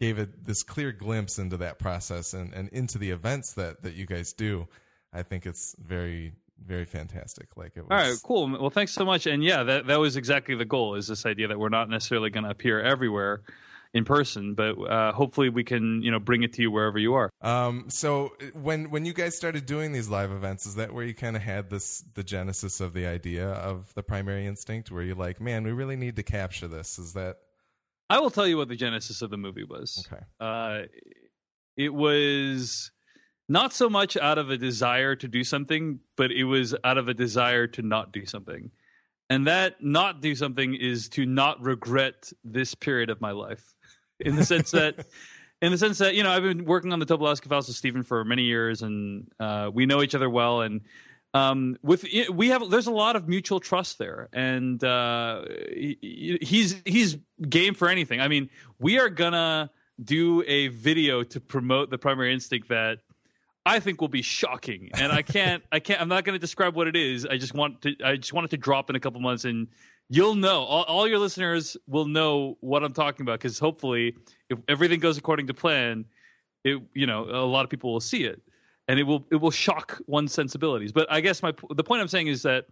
[0.00, 3.94] gave it this clear glimpse into that process and, and into the events that that
[3.94, 4.66] you guys do,
[5.12, 6.32] I think it's very
[6.64, 7.56] very fantastic.
[7.56, 8.58] Like it was All right, cool.
[8.60, 9.26] Well, thanks so much.
[9.26, 10.94] And yeah, that that was exactly the goal.
[10.94, 13.42] Is this idea that we're not necessarily going to appear everywhere
[13.94, 17.14] in person, but uh, hopefully we can you know bring it to you wherever you
[17.14, 17.30] are.
[17.40, 21.14] Um, so when when you guys started doing these live events, is that where you
[21.14, 25.14] kind of had this the genesis of the idea of the primary instinct, where you're
[25.14, 26.98] like, man, we really need to capture this?
[26.98, 27.38] Is that
[28.10, 30.06] I will tell you what the genesis of the movie was.
[30.12, 30.24] okay?
[30.38, 30.86] Uh,
[31.76, 32.90] it was
[33.48, 37.08] not so much out of a desire to do something, but it was out of
[37.08, 38.70] a desire to not do something.
[39.30, 43.73] And that not do something is to not regret this period of my life.
[44.20, 45.06] In the sense that
[45.62, 48.02] in the sense that, you know, I've been working on the Tobolowsky files with Stephen
[48.02, 50.82] for many years and uh, we know each other well and
[51.32, 56.80] um, with we have there's a lot of mutual trust there and uh, he, he's
[56.84, 57.16] he's
[57.48, 58.20] game for anything.
[58.20, 59.70] I mean, we are gonna
[60.02, 62.98] do a video to promote the primary instinct that
[63.66, 64.90] I think will be shocking.
[64.94, 67.24] And I can't, I can't, I'm not to describe what it is.
[67.24, 69.68] I just want to, I just want it to drop in a couple months and
[70.08, 73.40] you'll know, all, all your listeners will know what I'm talking about.
[73.40, 74.16] Cause hopefully
[74.50, 76.04] if everything goes according to plan,
[76.64, 78.40] it, you know, a lot of people will see it
[78.88, 80.92] and it will, it will shock one's sensibilities.
[80.92, 82.66] But I guess my, the point I'm saying is that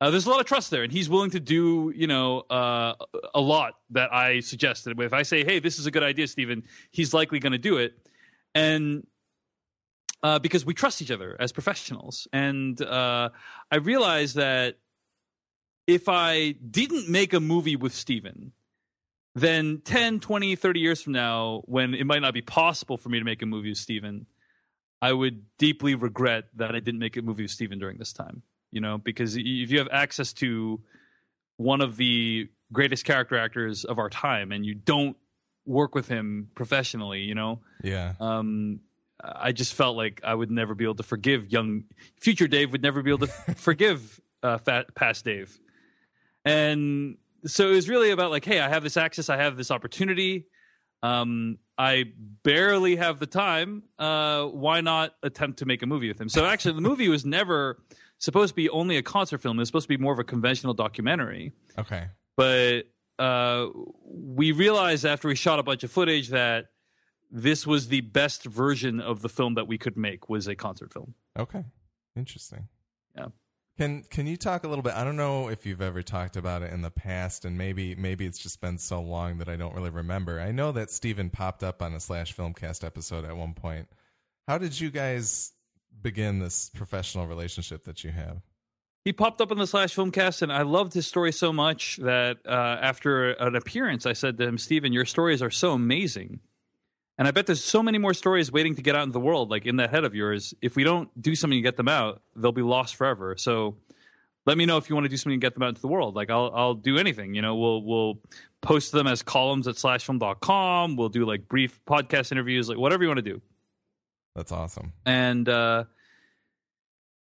[0.00, 2.94] uh, there's a lot of trust there, and he's willing to do, you know, uh,
[3.34, 4.98] a lot that I suggested.
[4.98, 7.76] If I say, "Hey, this is a good idea, Stephen," he's likely going to do
[7.76, 7.92] it,
[8.54, 9.06] and
[10.22, 12.26] uh, because we trust each other as professionals.
[12.32, 13.28] And uh,
[13.70, 14.76] I realize that
[15.86, 18.52] if I didn't make a movie with Steven,
[19.34, 23.18] then 10, 20, 30 years from now, when it might not be possible for me
[23.18, 24.26] to make a movie with Steven,
[25.02, 28.42] I would deeply regret that I didn't make a movie with Steven during this time.
[28.70, 30.80] You know, because if you have access to
[31.56, 35.16] one of the greatest character actors of our time and you don't
[35.66, 38.14] work with him professionally, you know, Yeah.
[38.20, 38.80] um,
[39.22, 41.84] I just felt like I would never be able to forgive young
[42.20, 45.58] future Dave would never be able to forgive uh, fat, past Dave,
[46.44, 49.70] and so it was really about like, hey, I have this access, I have this
[49.70, 50.46] opportunity.
[51.02, 52.04] Um, I
[52.42, 53.84] barely have the time.
[53.98, 56.28] Uh, why not attempt to make a movie with him?
[56.28, 57.82] So actually, the movie was never
[58.18, 59.58] supposed to be only a concert film.
[59.58, 62.08] It was supposed to be more of a conventional documentary Okay.
[62.36, 62.82] but
[63.18, 63.68] uh,
[64.04, 66.66] we realized after we shot a bunch of footage that
[67.30, 70.92] this was the best version of the film that we could make was a concert
[70.92, 71.14] film.
[71.38, 71.64] Okay.
[72.16, 72.68] Interesting.
[73.16, 73.26] Yeah.
[73.80, 74.92] Can can you talk a little bit?
[74.92, 78.26] I don't know if you've ever talked about it in the past, and maybe maybe
[78.26, 80.38] it's just been so long that I don't really remember.
[80.38, 83.88] I know that Steven popped up on a slash filmcast episode at one point.
[84.46, 85.54] How did you guys
[86.02, 88.42] begin this professional relationship that you have?
[89.02, 92.36] He popped up on the Slash Filmcast, and I loved his story so much that
[92.44, 92.50] uh,
[92.82, 96.40] after an appearance, I said to him, "Steven, your stories are so amazing."
[97.20, 99.50] And I bet there's so many more stories waiting to get out into the world,
[99.50, 100.54] like in that head of yours.
[100.62, 103.36] If we don't do something to get them out, they'll be lost forever.
[103.36, 103.76] So
[104.46, 105.88] let me know if you want to do something to get them out into the
[105.88, 106.16] world.
[106.16, 107.34] Like I'll I'll do anything.
[107.34, 108.20] You know, we'll we'll
[108.62, 110.96] post them as columns at slashfilm.com.
[110.96, 113.42] We'll do like brief podcast interviews, like whatever you want to do.
[114.34, 114.94] That's awesome.
[115.04, 115.84] And uh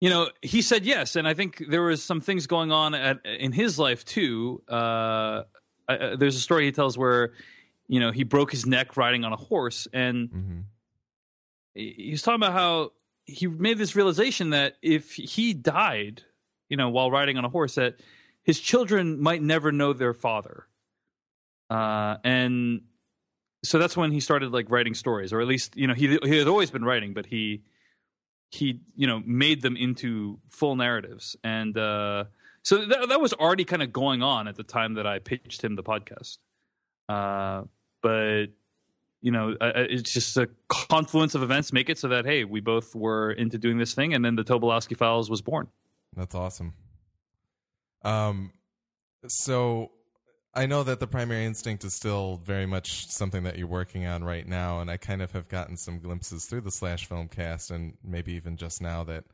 [0.00, 3.24] you know, he said yes, and I think there was some things going on at,
[3.24, 4.61] in his life too.
[4.68, 5.44] Uh,
[5.88, 7.33] I, there's a story he tells where
[7.88, 10.61] you know, he broke his neck riding on a horse, and hmm
[11.75, 12.92] he was talking about how
[13.27, 16.23] he made this realization that if he died,
[16.68, 17.97] you know, while riding on a horse, that
[18.42, 20.68] his children might never know their father.
[21.70, 22.83] Uh, and
[23.64, 26.38] so that's when he started like writing stories, or at least you know he he
[26.38, 27.62] had always been writing, but he
[28.51, 32.25] he you know made them into full narratives, and uh,
[32.62, 35.64] so that that was already kind of going on at the time that I pitched
[35.64, 36.38] him the podcast.
[37.09, 37.64] Uh,
[38.05, 38.49] but
[39.23, 42.95] you know, it's just a confluence of events make it so that hey, we both
[42.95, 45.69] were into doing this thing, and then the Tobolowsky Files was born.
[46.14, 46.75] That's awesome.
[48.03, 48.53] Um,
[49.27, 49.93] so
[50.53, 54.23] I know that the primary instinct is still very much something that you're working on
[54.23, 57.71] right now, and I kind of have gotten some glimpses through the slash film cast,
[57.71, 59.25] and maybe even just now that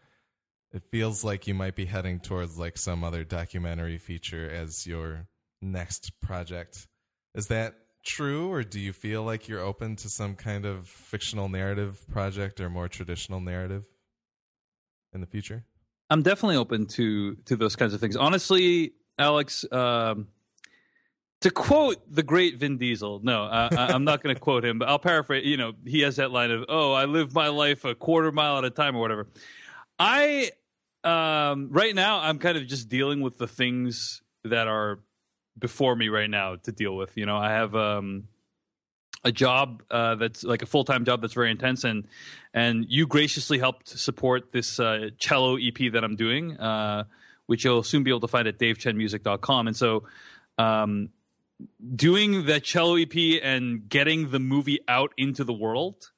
[0.72, 5.26] it feels like you might be heading towards like some other documentary feature as your
[5.60, 6.86] next project.
[7.34, 11.48] Is that true, or do you feel like you're open to some kind of fictional
[11.48, 13.86] narrative project or more traditional narrative
[15.12, 15.64] in the future?
[16.08, 18.16] I'm definitely open to to those kinds of things.
[18.16, 20.28] Honestly, Alex, um,
[21.40, 24.88] to quote the great Vin Diesel, no, I, I'm not going to quote him, but
[24.88, 25.46] I'll paraphrase.
[25.46, 28.58] You know, he has that line of, "Oh, I live my life a quarter mile
[28.58, 29.28] at a time," or whatever.
[29.98, 30.50] I
[31.04, 35.00] um, right now, I'm kind of just dealing with the things that are
[35.60, 37.16] before me right now to deal with.
[37.16, 38.28] You know, I have um,
[39.24, 42.06] a job uh, that's like a full time job that's very intense, and
[42.54, 47.04] and you graciously helped support this uh, cello EP that I'm doing, uh,
[47.46, 49.66] which you'll soon be able to find at davechenmusic.com.
[49.68, 50.04] And so,
[50.58, 51.10] um,
[51.94, 56.10] doing the cello EP and getting the movie out into the world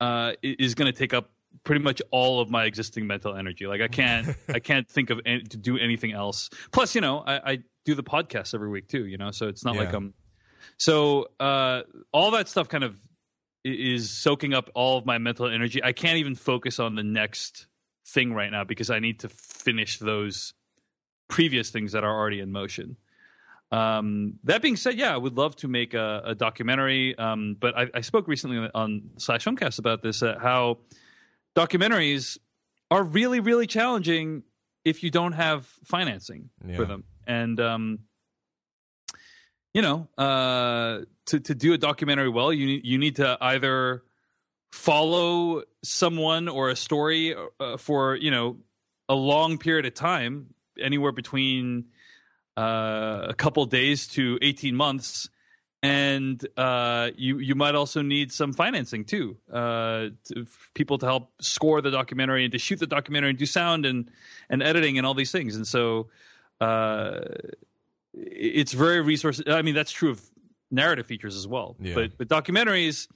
[0.00, 1.30] uh, is going to take up
[1.64, 3.66] pretty much all of my existing mental energy.
[3.66, 6.50] Like I can't, I can't think of any, to do anything else.
[6.70, 9.06] Plus, you know, I, I do the podcast every week too.
[9.06, 9.96] You know, so it's not like Yeah.
[9.96, 10.14] I'm.
[10.76, 12.94] So uh, all that stuff kind of
[13.64, 15.82] is soaking up all of my mental energy.
[15.82, 17.66] I can't even focus on the next
[18.06, 20.52] thing right now because I need to finish those
[21.28, 22.96] previous things that are already in motion.
[23.72, 27.18] Um, that being said, yeah, I would love to make a, a documentary.
[27.18, 30.78] Um, but I, I spoke recently on, on Slash Filmcast about this, uh, how
[31.56, 32.38] documentaries
[32.90, 34.42] are really, really challenging
[34.84, 36.76] if you don't have financing Yeah.
[36.76, 37.04] for them.
[37.26, 37.98] And, um,
[39.74, 44.02] you know, uh, to, to do a documentary well, you, you need to either
[44.72, 48.58] follow someone or a story uh, for, you know,
[49.08, 51.86] a long period of time, anywhere between
[52.56, 55.28] uh, a couple days to 18 months.
[55.82, 61.30] And uh, you you might also need some financing too uh, to, people to help
[61.40, 64.10] score the documentary and to shoot the documentary and do sound and
[64.48, 65.54] and editing and all these things.
[65.54, 66.08] And so
[66.60, 67.20] uh,
[68.14, 70.22] it's very resource i mean that's true of
[70.70, 71.94] narrative features as well Yeah.
[71.94, 73.08] but but documentaries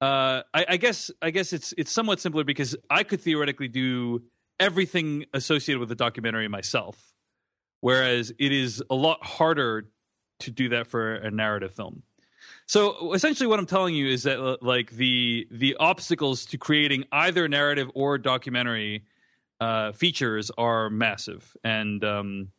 [0.00, 4.22] uh, I, I guess I guess it's it's somewhat simpler because I could theoretically do
[4.60, 7.12] everything associated with a documentary myself,
[7.80, 9.88] whereas it is a lot harder
[10.38, 12.04] to do that for a narrative film.
[12.66, 17.02] So essentially, what I'm telling you is that uh, like the the obstacles to creating
[17.10, 19.02] either narrative or documentary
[19.58, 22.50] uh, features are massive and um,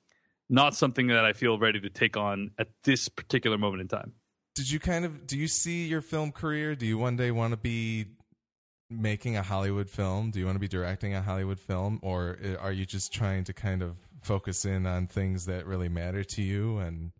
[0.49, 4.13] not something that I feel ready to take on at this particular moment in time.
[4.55, 6.75] Did you kind of do you see your film career?
[6.75, 8.07] Do you one day want to be
[8.89, 10.31] making a Hollywood film?
[10.31, 13.43] Do you want to be directing a Hollywood film or uh, are you just trying
[13.45, 17.11] to kind of focus in on things that really matter to you and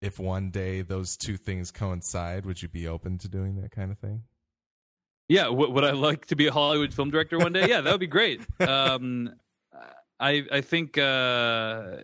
[0.00, 3.90] if one day those two things coincide, would you be open to doing that kind
[3.90, 4.22] of thing?
[5.28, 7.66] Yeah, w- would I like to be a Hollywood film director one day?
[7.68, 8.42] Yeah, that would be great.
[8.60, 9.30] Um,
[10.20, 11.98] I I think uh,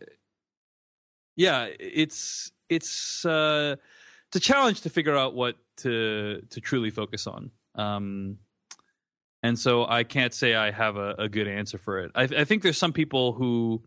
[1.37, 3.77] yeah, it's it's uh,
[4.29, 7.51] it's a challenge to figure out what to to truly focus on.
[7.75, 8.38] Um,
[9.42, 12.11] and so I can't say I have a, a good answer for it.
[12.14, 13.83] I, I think there's some people who,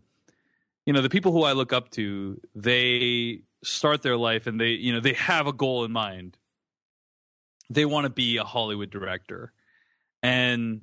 [0.85, 4.69] you know, the people who I look up to, they start their life and they,
[4.69, 6.37] you know, they have a goal in mind.
[7.69, 9.53] They want to be a Hollywood director,
[10.21, 10.81] and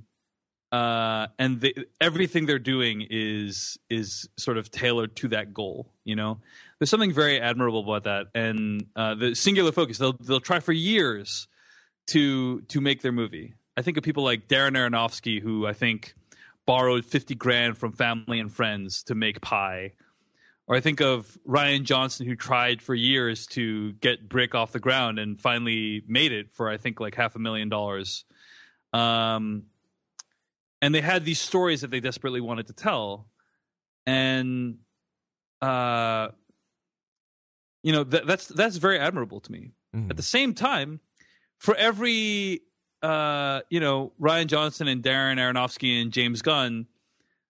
[0.73, 5.93] uh, and everything they're doing is is sort of tailored to that goal.
[6.05, 6.39] You know,
[6.79, 9.99] there's something very admirable about that, and uh, the singular focus.
[9.99, 11.49] They'll they'll try for years
[12.09, 13.55] to to make their movie.
[13.77, 16.15] I think of people like Darren Aronofsky, who I think
[16.67, 19.93] borrowed fifty grand from family and friends to make Pi,
[20.69, 24.79] or I think of Rian Johnson, who tried for years to get Brick off the
[24.79, 28.25] ground and finally made it for I think like half a million dollars.
[28.93, 29.65] Um,
[30.83, 33.29] and they had these stories that they desperately wanted to tell.
[34.07, 34.79] And
[35.61, 36.29] uh
[37.83, 39.73] you know that, that's that's very admirable to me.
[39.95, 40.11] Mhm.
[40.11, 41.01] at the same time
[41.59, 42.61] for every
[43.03, 46.87] uh you know Rian Johnson and Darren Aronofsky and James Gunn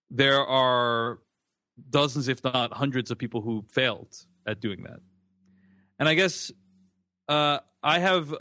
[0.09, 1.19] there are
[1.89, 4.13] dozens if not hundreds of people who failed
[4.45, 4.99] at doing that.
[5.99, 6.51] And i guess
[7.29, 8.35] uh i have a,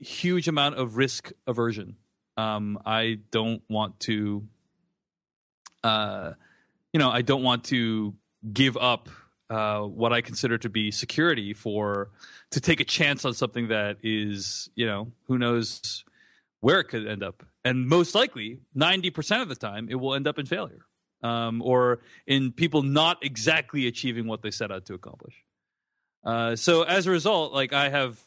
[0.00, 1.96] a huge amount of risk aversion
[2.36, 4.46] um, I don't want to,
[5.84, 6.32] uh,
[6.92, 8.14] you know, I don't want to
[8.52, 9.08] give up
[9.48, 12.10] uh, what I consider to be security for
[12.50, 16.04] to take a chance on something that is, you know, who knows
[16.60, 20.14] where it could end up, and most likely, ninety percent of the time, it will
[20.14, 20.86] end up in failure,
[21.22, 25.34] um, or in people not exactly achieving what they set out to accomplish.
[26.24, 28.18] Uh, so as a result, like I have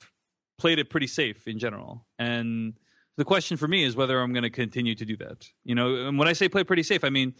[0.57, 2.75] played it pretty safe in general, and
[3.19, 5.45] the question for me is whether I'm going to continue to do that.
[5.65, 7.33] You know, and when I say play pretty safe, I mean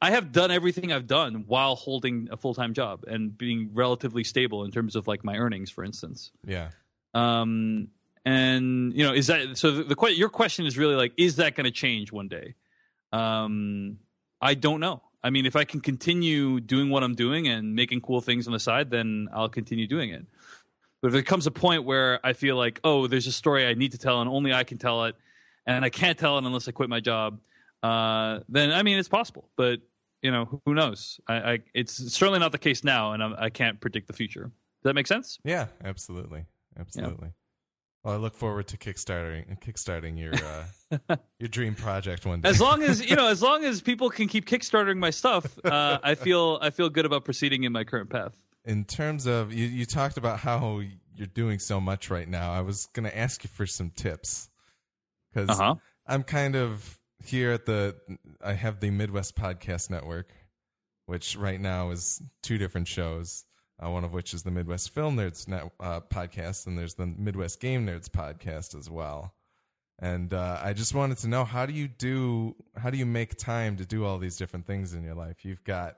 [0.00, 4.24] I have done everything I've done while holding a full time job and being relatively
[4.24, 6.32] stable in terms of like my earnings, for instance.
[6.46, 6.70] Yeah.
[7.12, 7.88] Um,
[8.24, 9.70] and you know, is that so?
[9.70, 12.54] The, the your question is really like, is that going to change one day?
[13.12, 13.98] Um,
[14.40, 15.02] I don't know.
[15.22, 18.54] I mean, if I can continue doing what I'm doing and making cool things on
[18.54, 20.24] the side, then I'll continue doing it.
[21.00, 23.74] But if there comes a point where I feel like, oh, there's a story I
[23.74, 25.16] need to tell and only I can tell it,
[25.66, 27.40] and I can't tell it unless I quit my job,
[27.82, 29.48] uh, then I mean, it's possible.
[29.56, 29.80] But
[30.22, 31.20] you know, who- knows?
[31.28, 34.44] I, I it's certainly not the case now, and I'm, I can't predict the future.
[34.44, 35.38] Does that make sense?
[35.44, 36.44] Yeah, absolutely.
[36.78, 37.30] Absolutely.
[38.04, 42.48] Well, I look forward to kickstarting kickstarting your uh, your dream project one day.
[42.48, 45.98] As long as you know, as long as people can keep kickstarting my stuff, uh,
[46.02, 48.36] I feel I feel good about proceeding in my current path.
[48.64, 50.82] in terms of you, you talked about how
[51.16, 52.52] you're doing so much right now.
[52.52, 54.50] I was going to ask you for some tips
[55.36, 55.74] because Uh huh.
[56.06, 57.96] I'm kind of here at the.
[58.42, 60.32] I have the Midwest Podcast Network,
[61.06, 63.44] which right now is two different shows.
[63.84, 67.06] Uh, one of which is the Midwest Film Nerds net, uh, podcast, and there's the
[67.06, 69.34] Midwest Game Nerds podcast as well.
[69.98, 73.36] And uh, I just wanted to know how do you do how do you make
[73.36, 75.44] time to do all these different things in your life?
[75.44, 75.96] You've got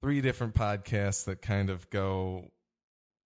[0.00, 2.50] three different podcasts that kind of go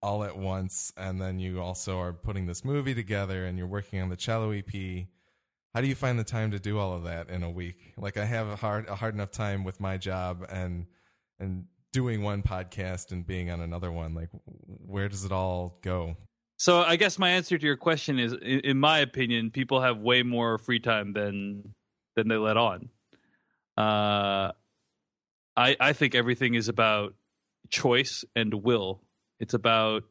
[0.02, 4.00] all at once, and then you also are putting this movie together, and you're working
[4.00, 5.06] on the cello EP.
[5.76, 7.92] How do you find the time to do all of that in a week?
[7.98, 10.86] Like I have a hard a hard enough time with my job and
[11.38, 14.14] and doing one podcast and being on another one.
[14.14, 14.30] Like
[14.86, 16.16] where does it all go?
[16.56, 20.22] So I guess my answer to your question is, in, my opinion, people have way
[20.22, 21.74] more free time than
[22.14, 22.88] than they let on.
[23.76, 24.52] Uh,
[25.58, 27.12] I I think everything is about
[27.68, 29.02] choice and will.
[29.40, 30.04] It's about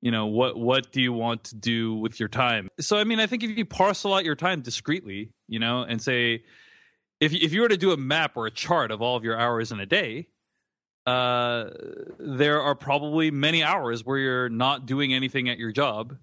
[0.00, 2.68] you know what what do you want to do with your time.
[2.80, 6.00] So I mean, I think if you parcel out your time discreetly, you know, and
[6.00, 6.44] say
[7.20, 9.38] if if you were to do a map or a chart of all of your
[9.38, 10.28] hours in a day,
[11.06, 11.70] uh,
[12.18, 16.16] there are probably many hours where you're not doing anything at your job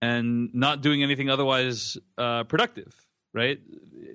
[0.00, 2.94] and not doing anything otherwise uh, productive,
[3.32, 3.60] right?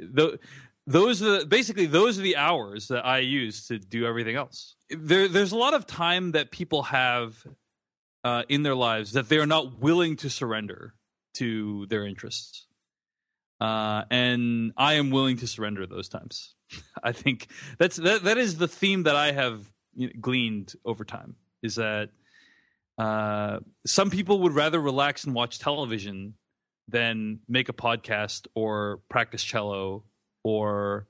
[0.02, 0.38] Tho-
[0.86, 4.76] those are the, basically those are the hours that I use to do everything else.
[4.90, 7.46] There, there's a lot of time that people have
[8.24, 10.94] uh, in their lives that they're not willing to surrender
[11.36, 12.68] to their interests,
[13.62, 16.56] uh, and I am willing to surrender those times.
[17.04, 18.24] I think that's that.
[18.24, 19.62] That is the theme that I have
[20.20, 21.36] gleaned over time.
[21.62, 22.10] Is that
[22.98, 26.36] uh, some people would rather relax and watch television
[26.88, 30.04] than make a podcast or practice cello
[30.44, 31.08] or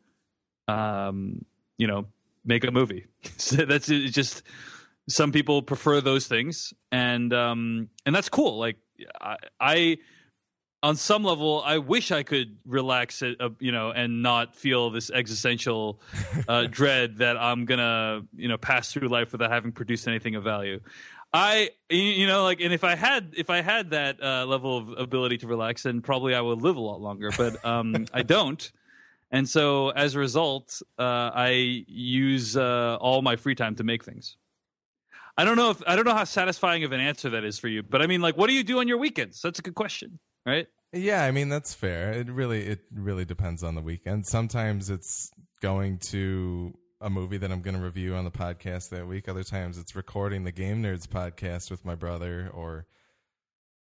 [0.68, 1.46] um,
[1.78, 2.06] you know
[2.46, 3.06] make a movie.
[3.38, 4.44] so that's just
[5.10, 8.58] some people prefer those things, and um, and that's cool.
[8.58, 8.78] Like
[9.20, 9.98] I, I
[10.82, 14.90] on some level, I wish I could relax it, uh, you know, and not feel
[14.90, 16.02] this existential
[16.48, 20.44] uh, dread that I'm gonna, you know, pass through life without having produced anything of
[20.44, 20.80] value.
[21.32, 24.90] I you know like and if I had if I had that uh, level of
[24.98, 27.30] ability to relax, then probably I would live a lot longer.
[27.38, 28.72] But um, I don't,
[29.30, 34.04] and so as a result, uh, I use uh, all my free time to make
[34.04, 34.38] things.
[35.40, 37.70] I don't know if I don't know how satisfying of an answer that is for
[37.70, 39.42] you, but I mean, like, what do you do on your weekends?
[39.42, 40.68] That's a good question, right?
[40.92, 42.12] Yeah, I mean that's fair.
[42.12, 44.28] It really it really depends on the weekend.
[44.28, 45.32] Sometimes it's
[45.62, 49.30] going to a movie that I'm going to review on the podcast that week.
[49.30, 52.86] Other times it's recording the Game Nerds podcast with my brother or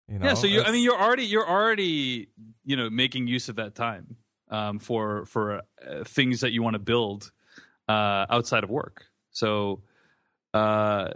[0.08, 0.28] you know.
[0.28, 2.28] yeah, so you I mean, you're already you're already
[2.64, 4.18] you know making use of that time
[4.52, 7.32] um, for for uh, things that you want to build
[7.88, 9.06] uh, outside of work.
[9.32, 9.82] So.
[10.54, 11.10] Uh,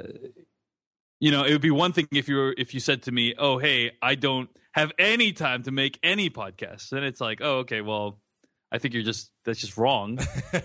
[1.20, 3.34] you know, it would be one thing if you were if you said to me,
[3.38, 7.60] "Oh, hey, I don't have any time to make any podcasts," then it's like, "Oh,
[7.60, 8.20] okay, well,
[8.72, 10.20] I think you're just that's just wrong."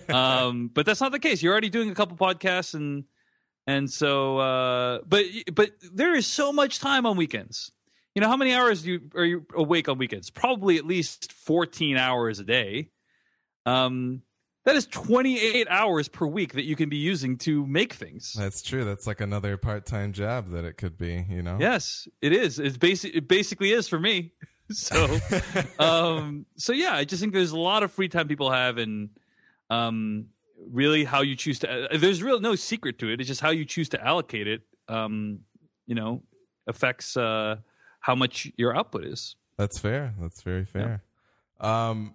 [0.09, 1.43] um, but that's not the case.
[1.43, 3.05] You're already doing a couple podcasts, and
[3.67, 7.71] and so, uh, but but there is so much time on weekends.
[8.15, 10.29] You know, how many hours do you are you awake on weekends?
[10.29, 12.91] Probably at least 14 hours a day.
[13.65, 14.23] Um,
[14.69, 18.35] that is 28 hours per week that you can be using to make things.
[18.35, 18.85] That's true.
[18.85, 21.57] That's like another part-time job that it could be, you know.
[21.59, 22.59] Yes, it is.
[22.59, 23.17] It's basic.
[23.17, 24.33] It basically is for me.
[24.71, 25.17] So,
[25.79, 29.09] um, so yeah, I just think there's a lot of free time people have, and
[29.71, 30.27] um,
[30.71, 31.95] really how you choose to.
[31.95, 33.19] Uh, there's real no secret to it.
[33.19, 34.61] It's just how you choose to allocate it.
[34.87, 35.39] Um,
[35.87, 36.23] you know,
[36.67, 37.57] affects uh,
[38.01, 39.37] how much your output is.
[39.57, 40.13] That's fair.
[40.21, 41.03] That's very fair.
[41.59, 42.15] Um,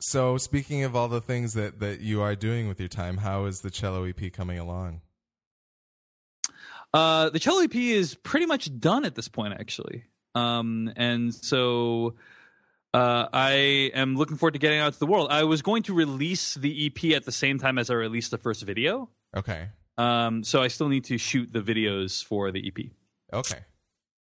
[0.00, 3.44] so speaking of all the things that that you are doing with your time, how
[3.44, 5.00] is the cello EP coming along?
[6.94, 10.04] Uh, the cello EP is pretty much done at this point, actually.
[10.34, 12.14] Um, and so
[12.94, 15.28] uh, I am looking forward to getting out to the world.
[15.30, 18.38] I was going to release the EP at the same time as I released the
[18.38, 19.10] first video.
[19.36, 19.68] Okay.
[19.98, 22.86] Um, so I still need to shoot the videos for the EP.
[23.32, 23.58] Okay.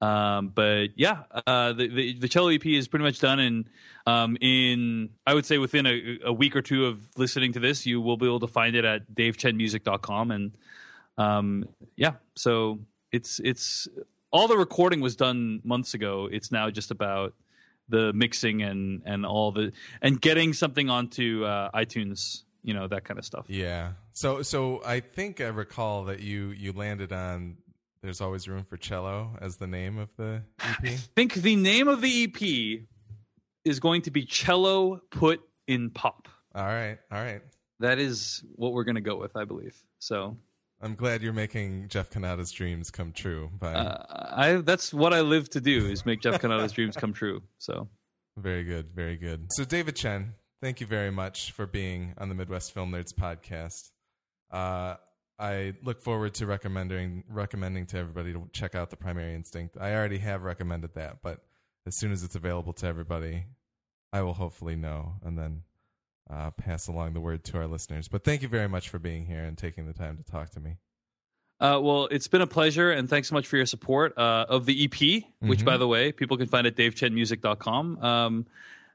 [0.02, 3.64] Um, but yeah, uh, the, the the cello EP is pretty much done, and
[4.04, 7.86] um, in I would say within a, a week or two of listening to this,
[7.86, 10.58] you will be able to find it at davechenmusic.com, and
[11.18, 12.80] um, yeah, so
[13.12, 13.86] it's it's
[14.32, 16.28] all the recording was done months ago.
[16.30, 17.34] It's now just about
[17.88, 23.04] the mixing and and all the and getting something onto uh, iTunes, you know that
[23.04, 23.44] kind of stuff.
[23.46, 23.92] Yeah.
[24.14, 27.58] So so I think I recall that you you landed on
[28.02, 30.76] there's always room for cello as the name of the EP.
[30.84, 32.80] I think the name of the EP
[33.64, 36.28] is going to be Cello Put in Pop.
[36.54, 36.98] all right.
[37.12, 37.42] All right.
[37.80, 39.76] That is what we're going to go with, I believe.
[39.98, 40.36] So
[40.80, 44.04] I'm glad you're making Jeff Cannata's dreams come true by uh,
[44.36, 47.42] I that's what I live to do is make Jeff Cannata's dreams come true.
[47.58, 47.88] So
[48.36, 49.46] Very good, very good.
[49.52, 53.90] So, David Chen, thank you very much for being on the Midwest Film Nerds podcast.
[54.50, 54.96] Uh,
[55.42, 59.76] I look forward to recommending recommending to everybody to check out the Primary Instinct.
[59.80, 61.40] I already have recommended that, but
[61.84, 63.46] as soon as it's available to everybody,
[64.12, 65.62] I will hopefully know and then
[66.30, 68.06] uh, pass along the word to our listeners.
[68.06, 70.60] But thank you very much for being here and taking the time to talk to
[70.60, 70.76] me.
[71.58, 74.64] Uh, well, it's been a pleasure, and thanks so much for your support uh, of
[74.66, 75.64] the EP, which, Mhm.
[75.64, 77.98] by the way, people can find at davechenmusic.com.
[78.02, 78.46] Um,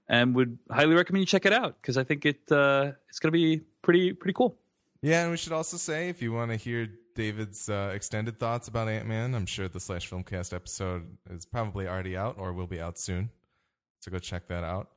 [0.09, 3.27] and would highly recommend you check it out because I think it uh, it's going
[3.29, 4.57] to be pretty pretty cool.
[5.01, 8.67] Yeah, and we should also say if you want to hear David's uh, extended thoughts
[8.67, 12.67] about Ant Man, I'm sure the Slash Filmcast episode is probably already out or will
[12.67, 13.29] be out soon.
[13.99, 14.89] So go check that out.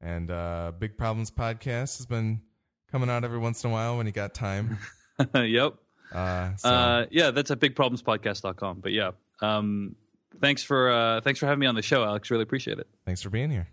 [0.00, 2.40] And uh, Big Problems podcast has been
[2.90, 4.78] coming out every once in a while when you got time.
[5.34, 5.74] yep.
[6.12, 8.80] Uh, so, Uh, yeah, that's at bigproblemspodcast.com.
[8.80, 9.94] But yeah, um,
[10.40, 12.30] thanks for uh, thanks for having me on the show, Alex.
[12.30, 12.88] Really appreciate it.
[13.04, 13.68] thanks for being here.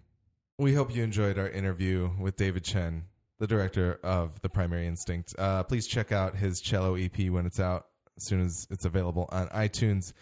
[0.60, 3.04] We hope you enjoyed our interview with David Chen,
[3.40, 5.36] the director of The Primary Instinct.
[5.38, 9.30] Uh, please check out his cello EP when it's out, as soon as it's available
[9.32, 10.14] on iTunes.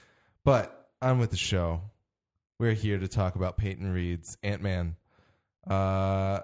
[0.44, 1.82] But on with the show.
[2.58, 4.96] We're here to talk about Peyton Reed's Ant Man.
[5.70, 6.40] Uh,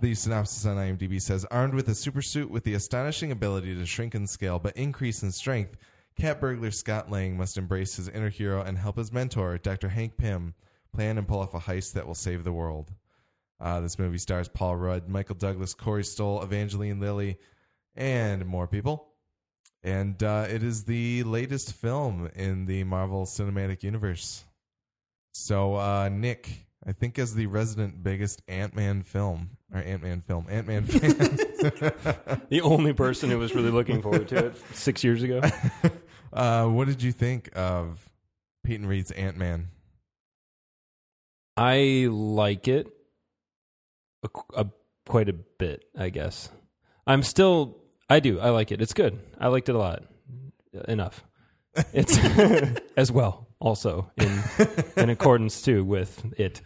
[0.00, 4.14] the synopsis on IMDb says Armed with a supersuit with the astonishing ability to shrink
[4.14, 5.76] in scale but increase in strength,
[6.18, 9.88] cat burglar Scott Lang must embrace his inner hero and help his mentor, Dr.
[9.88, 10.54] Hank Pym,
[10.92, 12.92] plan and pull off a heist that will save the world.
[13.60, 17.38] Uh, this movie stars Paul Rudd, Michael Douglas, Corey Stoll, Evangeline Lilly,
[17.96, 19.08] and more people.
[19.82, 24.44] And uh, it is the latest film in the Marvel Cinematic Universe.
[25.32, 30.20] So, uh, Nick, I think as the resident biggest Ant Man film, or Ant Man
[30.20, 31.10] film, Ant Man fan,
[32.48, 35.40] The only person who was really looking forward to it six years ago.
[36.32, 38.08] uh, what did you think of
[38.64, 39.68] Peyton Reed's Ant Man?
[41.56, 42.86] I like it
[44.22, 44.66] a, a,
[45.06, 46.50] quite a bit, I guess.
[47.06, 47.78] I'm still,
[48.10, 48.80] I do, I like it.
[48.82, 49.18] It's good.
[49.38, 50.04] I liked it a lot.
[50.86, 51.24] Enough.
[51.92, 52.18] It's
[52.96, 54.42] as well, also in
[54.96, 56.60] in accordance too with it.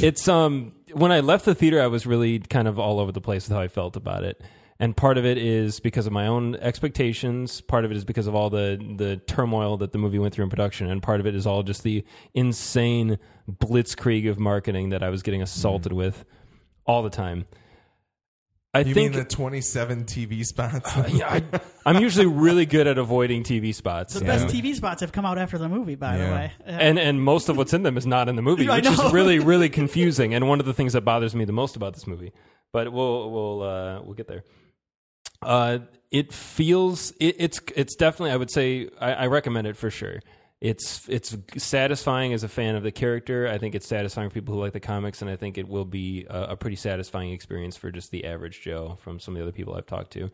[0.00, 3.20] It's um when I left the theater, I was really kind of all over the
[3.20, 4.42] place with how I felt about it.
[4.78, 7.62] And part of it is because of my own expectations.
[7.62, 10.44] Part of it is because of all the the turmoil that the movie went through
[10.44, 13.18] in production, and part of it is all just the insane
[13.50, 16.24] blitzkrieg of marketing that I was getting assaulted with
[16.86, 17.46] all the time.
[18.74, 20.94] I You think mean the 27 TV spots?
[21.10, 24.12] yeah, I, I'm usually really good at avoiding TV spots.
[24.12, 26.52] The and- best TV spots have come out after the movie, by the way.
[26.66, 29.12] Uh, and and most of what's in them is not in the movie, which is
[29.12, 30.34] really really confusing.
[30.34, 32.32] And one of the things that bothers me the most about this movie,
[32.72, 34.44] but we'll we'll uh, we'll get there.
[35.40, 35.78] Uh,
[36.10, 40.20] it feels it, it's it's definitely I would say I, I recommend it for sure.
[40.66, 43.46] It's it's satisfying as a fan of the character.
[43.46, 45.84] I think it's satisfying for people who like the comics, and I think it will
[45.84, 49.44] be a, a pretty satisfying experience for just the average Joe from some of the
[49.44, 50.28] other people I've talked to.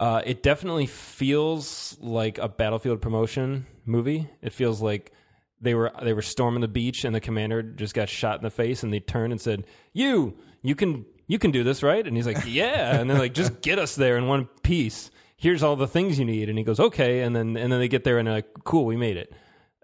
[0.00, 4.28] Uh, it definitely feels like a battlefield promotion movie.
[4.42, 5.12] It feels like
[5.60, 8.50] they were they were storming the beach and the commander just got shot in the
[8.50, 12.16] face and they turned and said, "You, you can you can do this, right?" And
[12.16, 15.12] he's like, "Yeah," and they're like, "Just get us there in one piece.
[15.36, 17.86] Here's all the things you need." And he goes, "Okay," and then and then they
[17.86, 19.32] get there and they're like, "Cool, we made it."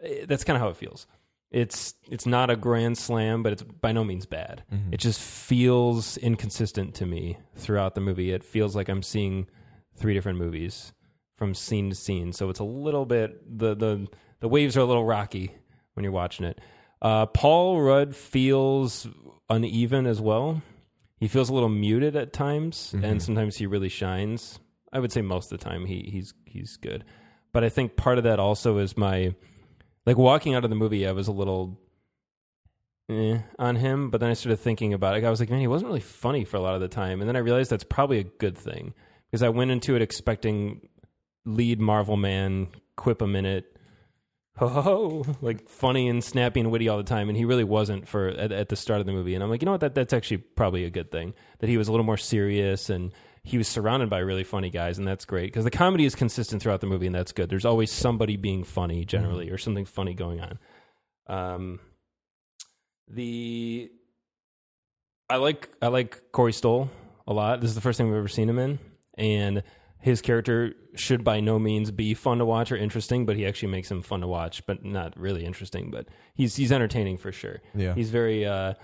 [0.03, 1.07] Eh, That's kind of how it feels.
[1.51, 4.65] It's it's not a grand slam, but it's by no means bad.
[4.93, 8.33] It just feels inconsistent to me throughout the movie.
[8.33, 9.47] It feels like I'm seeing
[9.97, 10.93] three different movies
[11.37, 12.33] from scene to scene.
[12.35, 14.07] So it's a little bit the the
[14.41, 15.53] the waves are a little rocky
[15.95, 16.61] when you're watching it.
[17.01, 19.07] Uh, Paul Rudd feels
[19.49, 20.61] uneven as well.
[21.17, 24.61] He feels a little muted at times, and sometimes he really shines.
[24.93, 27.05] I would say most of the time he he's he's good,
[27.55, 29.35] but I think part of that also is my
[30.09, 31.07] like walking out of the movie.
[31.07, 31.79] I was a little
[33.11, 35.23] eh, on him, but then I started thinking about it.
[35.23, 37.29] I was like, man, he wasn't really funny for a lot of the time, and
[37.29, 38.95] then I realized that's probably a good thing
[39.31, 40.89] because I went into it expecting
[41.45, 43.77] lead Marvel man quip a minute,
[44.57, 48.09] ho ho like funny and snappy and witty all the time, and he really wasn't
[48.09, 49.35] for at, at the start of the movie.
[49.35, 51.77] And I'm like, you know what, that that's actually probably a good thing that he
[51.77, 53.13] was a little more serious and
[53.49, 56.61] he was surrounded by really funny guys, and that's great because the comedy is consistent
[56.61, 57.49] throughout the movie, and that's good.
[57.49, 60.59] There's always somebody being funny generally or something funny going on.
[61.27, 61.81] Um,
[63.09, 63.91] the
[65.31, 66.91] I like I like Corey Stoll
[67.27, 67.63] a lot.
[67.63, 68.79] This is the first thing we've ever seen him in,
[69.17, 69.63] and
[69.99, 73.71] his character should by no means be fun to watch or interesting, but he actually
[73.73, 75.91] makes him fun to watch, but not really interesting.
[75.91, 77.63] But he's he's entertaining for sure.
[77.75, 77.95] Yeah.
[77.95, 78.45] he's very.
[78.45, 78.75] Uh,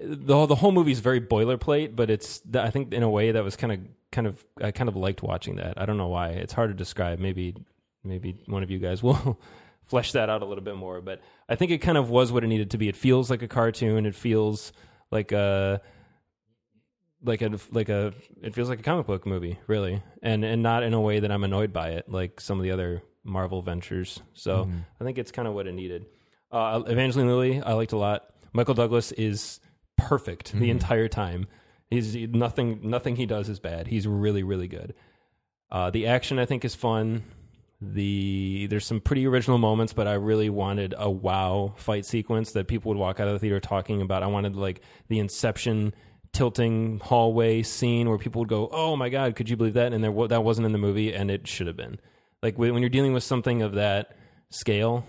[0.00, 3.32] the whole, the whole movie is very boilerplate, but it's I think in a way
[3.32, 3.80] that was kind of
[4.12, 5.74] kind of I kind of liked watching that.
[5.80, 6.28] I don't know why.
[6.30, 7.18] It's hard to describe.
[7.18, 7.56] Maybe
[8.04, 9.40] maybe one of you guys will
[9.86, 11.00] flesh that out a little bit more.
[11.00, 12.88] But I think it kind of was what it needed to be.
[12.88, 14.06] It feels like a cartoon.
[14.06, 14.72] It feels
[15.10, 15.80] like a
[17.22, 20.82] like a like a it feels like a comic book movie, really, and and not
[20.82, 24.20] in a way that I'm annoyed by it, like some of the other Marvel ventures.
[24.34, 24.70] So
[25.00, 26.06] I think it's kind of what it needed.
[26.50, 28.30] Uh, Evangeline Lilly, I liked a lot.
[28.54, 29.60] Michael Douglas is
[29.98, 31.46] perfect the entire time.
[31.90, 33.86] He's he- nothing nothing he does is bad.
[33.88, 34.94] He's really really good.
[35.70, 37.24] Uh, the action I think is fun.
[37.80, 42.66] The there's some pretty original moments, but I really wanted a wow fight sequence that
[42.66, 44.22] people would walk out of the theater talking about.
[44.22, 45.94] I wanted like the Inception
[46.32, 50.02] tilting hallway scene where people would go, "Oh my god, could you believe that?" And
[50.02, 52.00] there wa- that wasn't in the movie, and it should have been.
[52.42, 54.16] Like when when you're dealing with something of that
[54.50, 55.06] scale,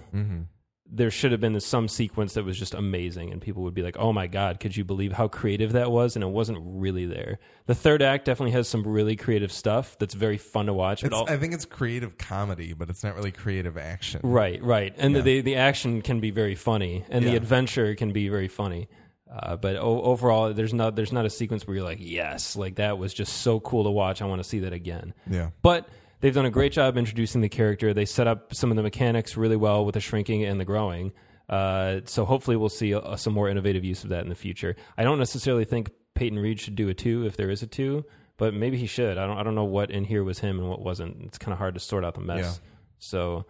[0.91, 3.95] there should have been some sequence that was just amazing, and people would be like,
[3.99, 7.37] "Oh my god, could you believe how creative that was?" And it wasn't really there.
[7.67, 11.03] The third act definitely has some really creative stuff that's very fun to watch.
[11.03, 14.21] But all, I think it's creative comedy, but it's not really creative action.
[14.23, 15.21] Right, right, and Yeah.
[15.21, 18.87] the the action can be very funny, and the adventure can be very funny.
[19.31, 22.77] Uh, but o- overall, there's not there's not a sequence where you're like, yes, like
[22.77, 24.23] that was just so cool to watch.
[24.23, 25.13] I want to see that again.
[25.29, 25.51] Yeah.
[25.61, 25.87] But
[26.22, 27.93] they've done a great job introducing the character.
[27.93, 31.11] They set up some of the mechanics really well with the shrinking and the growing.
[31.47, 34.76] Uh, so hopefully we'll see uh some more innovative use of that in the future.
[34.97, 38.05] I don't necessarily think Peyton Reed should do a two if there is a two,
[38.38, 39.17] but maybe he should.
[39.17, 41.24] I don't I don't know what in here was him and what wasn't.
[41.26, 42.39] It's kind of hard to sort out the mess.
[42.39, 42.70] Yeah.
[42.99, 43.45] So,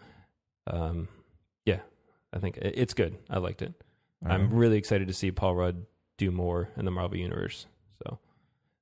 [0.68, 1.08] um,
[1.66, 1.80] yeah,
[2.32, 3.18] I think it- it's good.
[3.30, 3.74] I liked it.
[4.26, 5.86] All I'm really excited to see Paul Rudd
[6.18, 7.66] do more in the Marvel universe.
[8.04, 8.20] So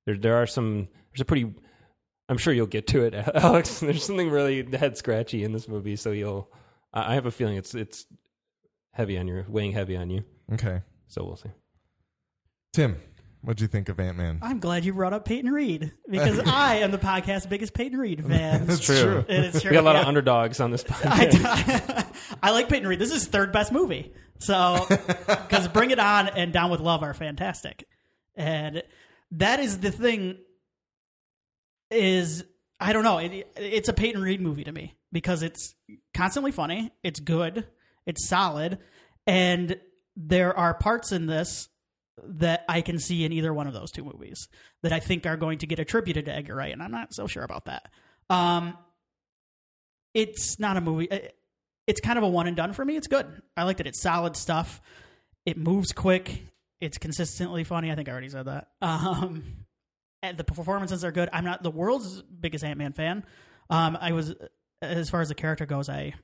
[0.04, 1.52] there there are some there's a pretty
[2.28, 3.80] I'm sure you'll get to it, Alex.
[3.80, 6.50] There's something really head scratchy in this movie, so you'll
[6.92, 8.06] I I have a feeling it's it's
[8.92, 10.24] heavy on your weighing heavy on you.
[10.52, 10.82] Okay.
[11.08, 11.50] So we'll see.
[12.72, 12.96] Tim,
[13.40, 14.38] what'd you think of Ant Man?
[14.42, 18.24] I'm glad you brought up Peyton Reed because I am the podcast's biggest Peyton Reed
[18.24, 18.66] fan.
[18.66, 19.24] That's true.
[19.28, 19.70] And it's true.
[19.70, 21.44] We got a lot of underdogs on this podcast.
[21.44, 22.06] I,
[22.42, 22.98] I like Peyton Reed.
[22.98, 24.12] This is his third best movie.
[24.38, 27.88] So, because Bring It On and Down with Love are fantastic,
[28.36, 28.82] and
[29.32, 30.38] that is the thing.
[31.90, 32.44] Is
[32.80, 33.18] I don't know.
[33.18, 34.94] It, it's a Peyton Reed movie to me.
[35.12, 35.74] because it's
[36.14, 37.66] constantly funny, it's good,
[38.06, 38.78] it's solid,
[39.26, 39.78] and
[40.16, 41.68] there are parts in this
[42.22, 44.48] that I can see in either one of those two movies
[44.82, 47.26] that I think are going to get attributed to Edgar Wright, and I'm not so
[47.26, 47.88] sure about that.
[48.28, 48.76] Um,
[50.14, 51.08] it's not a movie.
[51.86, 52.96] It's kind of a one and done for me.
[52.96, 53.26] It's good.
[53.56, 53.86] I liked it.
[53.86, 54.80] It's solid stuff.
[55.46, 56.42] It moves quick.
[56.80, 57.90] It's consistently funny.
[57.90, 58.68] I think I already said that.
[58.82, 59.57] Um,
[60.22, 61.28] the performances are good.
[61.32, 63.24] I'm not the world's biggest Ant Man fan.
[63.70, 64.34] Um, I was,
[64.82, 66.14] as far as the character goes, I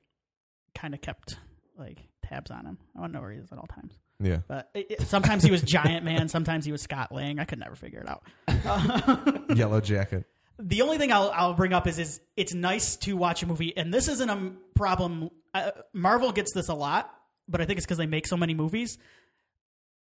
[0.75, 1.37] kind of kept
[1.79, 2.79] like tabs on him.
[2.97, 3.93] I want to know where he is at all times.
[4.21, 4.39] Yeah.
[4.49, 7.39] But it, it- sometimes he was Giant Man, sometimes he was Scott Lang.
[7.39, 8.23] I could never figure it out.
[9.57, 10.25] Yellow Jacket.
[10.59, 13.77] the only thing I'll, I'll bring up is is it's nice to watch a movie,
[13.77, 15.31] and this isn't a problem.
[15.53, 17.13] Uh, Marvel gets this a lot,
[17.49, 18.99] but I think it's because they make so many movies.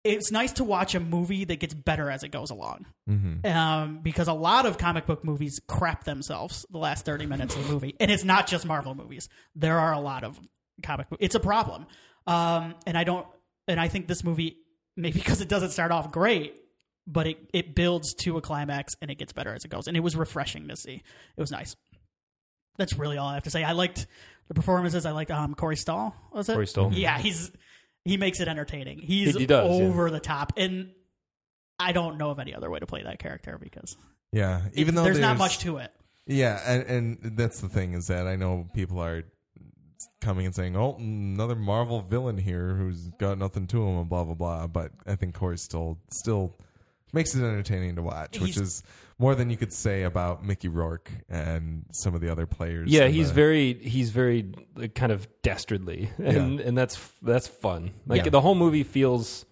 [0.04, 3.46] It's nice to watch a movie that gets better as it goes along, Mm-hmm.
[3.46, 7.66] um, because a lot of comic book movies crap themselves the last thirty minutes of
[7.66, 9.28] the movie, and it's not just Marvel movies.
[9.54, 10.40] There are a lot of
[10.82, 11.08] comic.
[11.08, 11.86] book It's a problem,
[12.26, 13.26] um, and I don't.
[13.68, 14.56] And I think this movie,
[14.96, 16.54] maybe because it doesn't start off great,
[17.06, 19.86] but it, it builds to a climax and it gets better as it goes.
[19.86, 20.94] And it was refreshing to see.
[21.36, 21.76] It was nice.
[22.76, 23.62] That's really all I have to say.
[23.62, 24.06] I liked
[24.48, 25.06] the performances.
[25.06, 26.14] I liked um, Corey Stahl.
[26.32, 26.54] Was it?
[26.54, 26.92] Corey Stoll.
[26.92, 27.52] Yeah, he's
[28.04, 28.98] he makes it entertaining.
[28.98, 29.86] He's He- he does, yeah.
[29.86, 30.90] over the top, and
[31.78, 33.96] I don't know of any other way to play that character because
[34.32, 34.62] Yeah.
[34.74, 35.92] Even though there's, not much to it.
[36.26, 36.82] Yeah, and,
[37.22, 39.24] and that's the thing is that I know people are
[40.20, 44.22] coming and saying, "Oh, another Marvel villain here who's got nothing to him," and blah
[44.24, 44.66] blah blah.
[44.68, 46.56] But I think Corey Stoll still
[47.12, 48.82] makes it entertaining to watch, which is
[49.22, 52.90] more than you could say about Mickey Rourke and some of the other players.
[52.90, 57.92] Yeah, he's the- very he's very like, kind of dastardly, and and that's that's fun.
[58.06, 58.30] Like Yeah.
[58.30, 59.46] the whole movie feels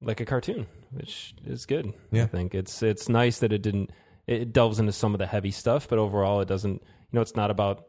[0.00, 1.92] like a cartoon, which is good.
[2.10, 2.24] Yeah.
[2.24, 3.90] I think it's it's nice that it didn't
[4.26, 6.82] it delves into some of the heavy stuff, but overall it doesn't.
[6.82, 7.86] You know, it's not about.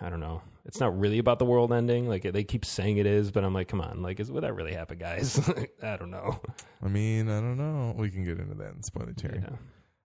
[0.00, 0.42] I don't know.
[0.64, 2.08] It's not really about the world ending.
[2.08, 4.54] Like they keep saying it is, but I'm like, come on, like, is would that
[4.54, 5.38] really happen, guys?
[5.82, 6.40] I don't know.
[6.84, 7.94] I mean, I don't know.
[7.96, 9.40] We can get into that in spoiler Terry.
[9.42, 9.56] Yeah.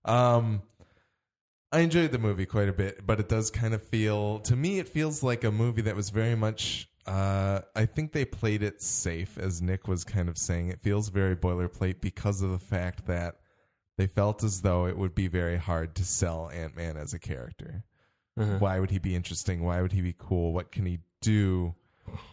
[0.08, 0.62] Um,
[1.72, 4.80] I enjoyed the movie quite a bit, but it does kind of feel to me.
[4.80, 6.90] It feels like a movie that was very much.
[7.06, 10.70] Uh, I think they played it safe, as Nick was kind of saying.
[10.70, 13.36] It feels very boilerplate because of the fact that
[13.98, 17.20] they felt as though it would be very hard to sell Ant Man as a
[17.20, 17.84] character.
[18.38, 18.58] Uh-huh.
[18.60, 19.64] Why would he be interesting?
[19.64, 20.54] Why would he be cool?
[20.54, 21.76] What can he do?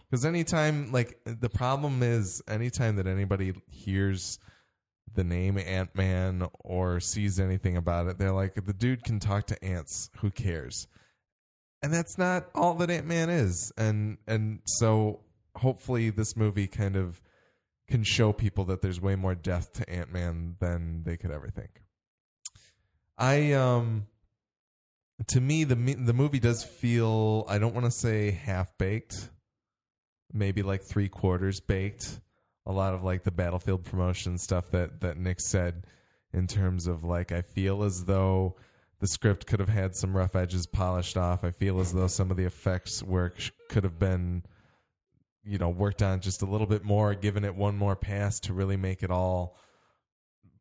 [0.09, 4.39] Because anytime, like, the problem is anytime that anybody hears
[5.15, 9.47] the name Ant Man or sees anything about it, they're like, the dude can talk
[9.47, 10.09] to ants.
[10.19, 10.87] Who cares?
[11.81, 13.71] And that's not all that Ant Man is.
[13.77, 15.21] And and so
[15.55, 17.21] hopefully this movie kind of
[17.87, 21.49] can show people that there's way more depth to Ant Man than they could ever
[21.49, 21.81] think.
[23.17, 24.07] I um
[25.27, 29.29] to me the the movie does feel I don't want to say half baked,
[30.33, 32.19] maybe like three quarters baked.
[32.65, 35.85] A lot of like the battlefield promotion stuff that that Nick said
[36.33, 38.55] in terms of like I feel as though
[38.99, 41.43] the script could have had some rough edges polished off.
[41.43, 43.37] I feel as though some of the effects work
[43.69, 44.43] could have been
[45.43, 48.53] you know worked on just a little bit more, given it one more pass to
[48.53, 49.57] really make it all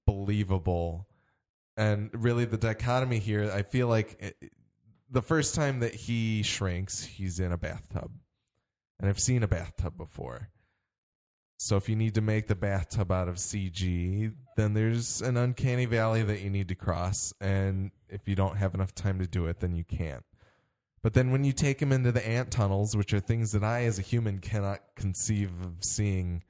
[0.06, 1.08] believable.
[1.76, 4.52] And really, the dichotomy here, I feel like it,
[5.10, 8.12] the first time that he shrinks, he's in a bathtub.
[9.00, 10.50] And I've seen a bathtub before.
[11.56, 15.86] So if you need to make the bathtub out of CG, then there's an uncanny
[15.86, 17.32] valley that you need to cross.
[17.40, 20.24] And if you don't have enough time to do it, then you can't.
[21.02, 23.84] But then when you take him into the ant tunnels, which are things that I
[23.84, 26.42] as a human cannot conceive of seeing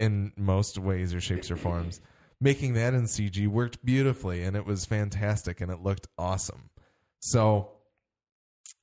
[0.00, 2.00] in most ways or shapes or forms,
[2.40, 6.70] making that in CG worked beautifully and it was fantastic and it looked awesome.
[7.20, 7.70] So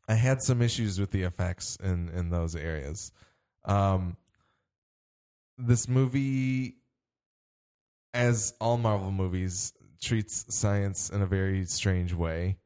[0.08, 3.12] I had some issues with the effects in in those areas.
[3.66, 4.16] Um,
[5.60, 6.78] this movie,
[8.14, 12.58] as all Marvel movies, treats science in a very strange way,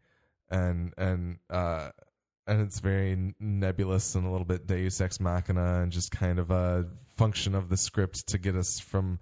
[0.49, 1.89] and and uh,
[2.47, 6.51] and it's very nebulous and a little bit Deus ex machina, and just kind of
[6.51, 6.85] a
[7.17, 9.19] function of the script to get us from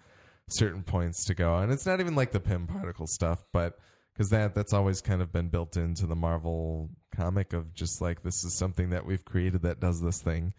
[0.50, 1.58] certain points to go.
[1.58, 3.80] And it's not even like the Pym particle stuff, but
[4.14, 8.24] because that that's always kind of been built into the Marvel comic of just like
[8.24, 10.54] this is something that we've created that does this thing,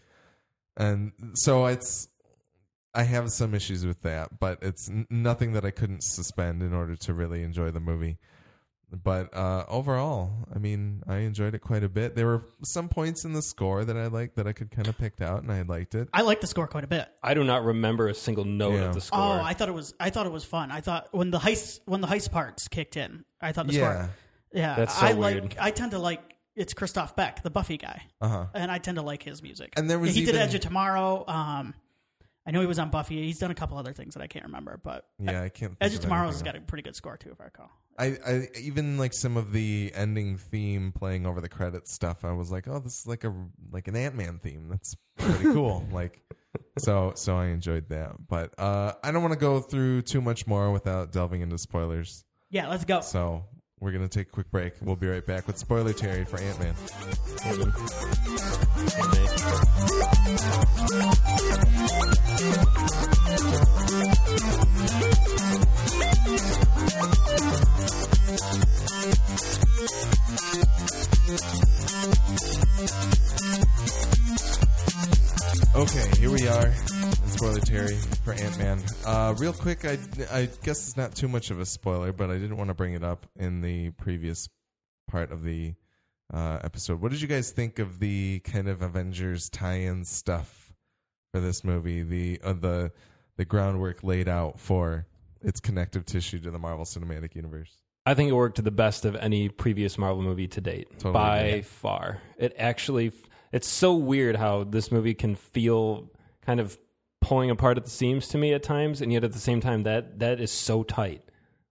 [0.76, 2.08] and so it's
[2.94, 6.74] I have some issues with that, but it's n- nothing that I couldn't suspend in
[6.74, 8.18] order to really enjoy the movie.
[8.94, 12.14] But uh, overall, I mean, I enjoyed it quite a bit.
[12.14, 14.98] There were some points in the score that I liked that I could kind of
[14.98, 16.08] picked out, and I liked it.
[16.12, 17.08] I like the score quite a bit.
[17.22, 18.88] I do not remember a single note Yeah.
[18.88, 19.18] of the score.
[19.18, 19.94] Oh, I thought it was.
[19.98, 20.70] I thought it was fun.
[20.70, 23.92] I thought when the heist when the heist parts kicked in, I thought the Yeah.
[23.94, 24.10] score.
[24.52, 25.42] Yeah, That's so I weird.
[25.44, 25.56] like.
[25.58, 26.20] I tend to like
[26.54, 28.46] it's Christophe Beck, the Buffy guy, Uh huh.
[28.52, 29.72] and I tend to like his music.
[29.78, 31.24] And there was he did even- Edge of Tomorrow.
[31.26, 31.72] Um,
[32.46, 33.24] I know he was on Buffy.
[33.24, 35.72] He's done a couple other things that I can't remember, but Yeah, I can't.
[35.72, 37.44] think Edge of of Tomorrow anything has got a pretty good score too, if I
[37.44, 37.70] recall.
[37.98, 42.24] I, I even like some of the ending theme playing over the credits stuff.
[42.24, 43.32] I was like, oh, this is like a
[43.70, 44.68] like an Ant Man theme.
[44.70, 45.86] That's pretty cool.
[45.92, 46.20] like,
[46.78, 48.12] so so I enjoyed that.
[48.28, 52.24] But uh, I don't want to go through too much more without delving into spoilers.
[52.50, 53.02] Yeah, let's go.
[53.02, 53.44] So
[53.78, 54.72] we're gonna take a quick break.
[54.80, 56.74] We'll be right back with spoiler Terry for Ant Man.
[75.74, 76.66] Okay, here we are.
[76.66, 78.82] in Spoiler Terry for Ant Man.
[79.06, 79.98] Uh, real quick, I,
[80.30, 82.92] I guess it's not too much of a spoiler, but I didn't want to bring
[82.92, 84.48] it up in the previous
[85.08, 85.74] part of the
[86.32, 87.00] uh, episode.
[87.00, 90.61] What did you guys think of the kind of Avengers tie-in stuff
[91.32, 92.02] for this movie?
[92.02, 92.92] The uh, the
[93.36, 95.06] the groundwork laid out for
[95.40, 97.78] its connective tissue to the Marvel Cinematic Universe.
[98.04, 101.12] I think it worked to the best of any previous Marvel movie to date, Totally
[101.12, 102.20] by far.
[102.36, 103.12] It actually,
[103.52, 106.10] it's so weird how this movie can feel
[106.44, 106.78] kind of
[107.20, 109.84] pulling apart at the seams to me at times, and yet at the same time,
[109.84, 111.22] that that is so tight.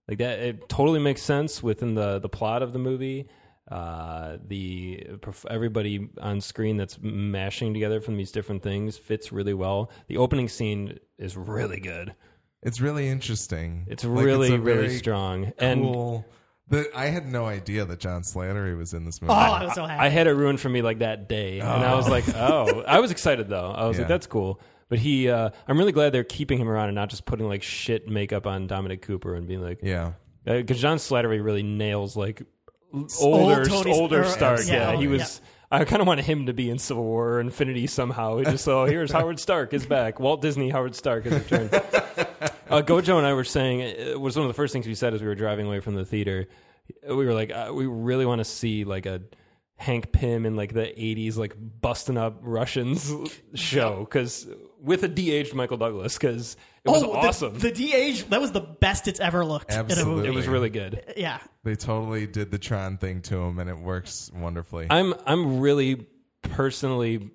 [0.08, 3.28] Like that, it totally makes sense within the the plot of the movie.
[3.72, 5.06] Uh, the
[5.48, 9.90] everybody on screen that's mashing together from these different things fits really well.
[10.08, 12.14] The opening scene is really good.
[12.62, 13.86] It's really interesting.
[13.88, 16.22] It's Like, really a really very strong and
[16.68, 19.32] The, I had no idea that John Slattery was in this movie.
[19.32, 20.00] Oh, I was so happy.
[20.00, 23.00] I had it ruined for me like that day, and I was like, "Oh!" I
[23.00, 23.70] was excited though.
[23.72, 24.02] I was Yeah.
[24.02, 27.08] like, "That's cool." But he, uh, I'm really glad they're keeping him around and not
[27.10, 30.12] just putting like shit makeup on Dominic Cooper and being like, yeah.
[30.44, 32.46] because John Slattery really nails like l-
[33.20, 34.60] older, Tony- older Stark.
[34.66, 35.10] yeah, Yeah, he yeah.
[35.10, 35.40] was.
[35.70, 38.36] I kind of wanted him to be in Civil War or Infinity somehow.
[38.38, 40.20] It just so here's Howard Stark is back.
[40.20, 41.72] Walt Disney Howard Stark has returned.
[41.74, 45.14] uh, Gojo and I were saying it was one of the first things we said
[45.14, 46.46] as we were driving away from the theater.
[47.08, 49.22] We were like, uh, we really want to see like a
[49.76, 53.10] Hank Pym in like the '80s, like busting up Russians
[53.54, 54.46] show because
[54.82, 57.54] with a de-aged Michael Douglas because it was oh, awesome.
[57.54, 60.14] The, the DH, that was the best it's ever looked in a Absolutely.
[60.14, 60.28] movie.
[60.28, 61.14] it was really good.
[61.16, 61.38] Yeah.
[61.64, 64.88] They totally did the Tron thing to him, and it works wonderfully.
[64.90, 66.06] I'm I'm really
[66.42, 67.30] personally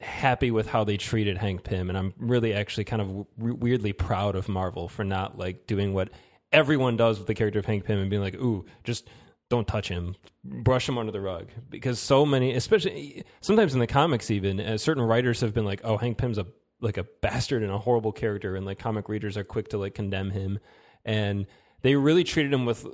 [0.00, 3.08] happy with how they treated Hank Pym, and I'm really actually kind of
[3.38, 6.10] w- weirdly proud of Marvel for not like doing what
[6.52, 9.08] everyone does with the character of Hank Pym and being like, "Ooh, just
[9.50, 13.86] don't touch him, brush him under the rug." Because so many, especially sometimes in the
[13.86, 16.46] comics, even uh, certain writers have been like, "Oh, Hank Pym's a
[16.80, 19.94] like a bastard and a horrible character," and like comic readers are quick to like
[19.94, 20.58] condemn him,
[21.04, 21.46] and
[21.82, 22.86] they really treated him with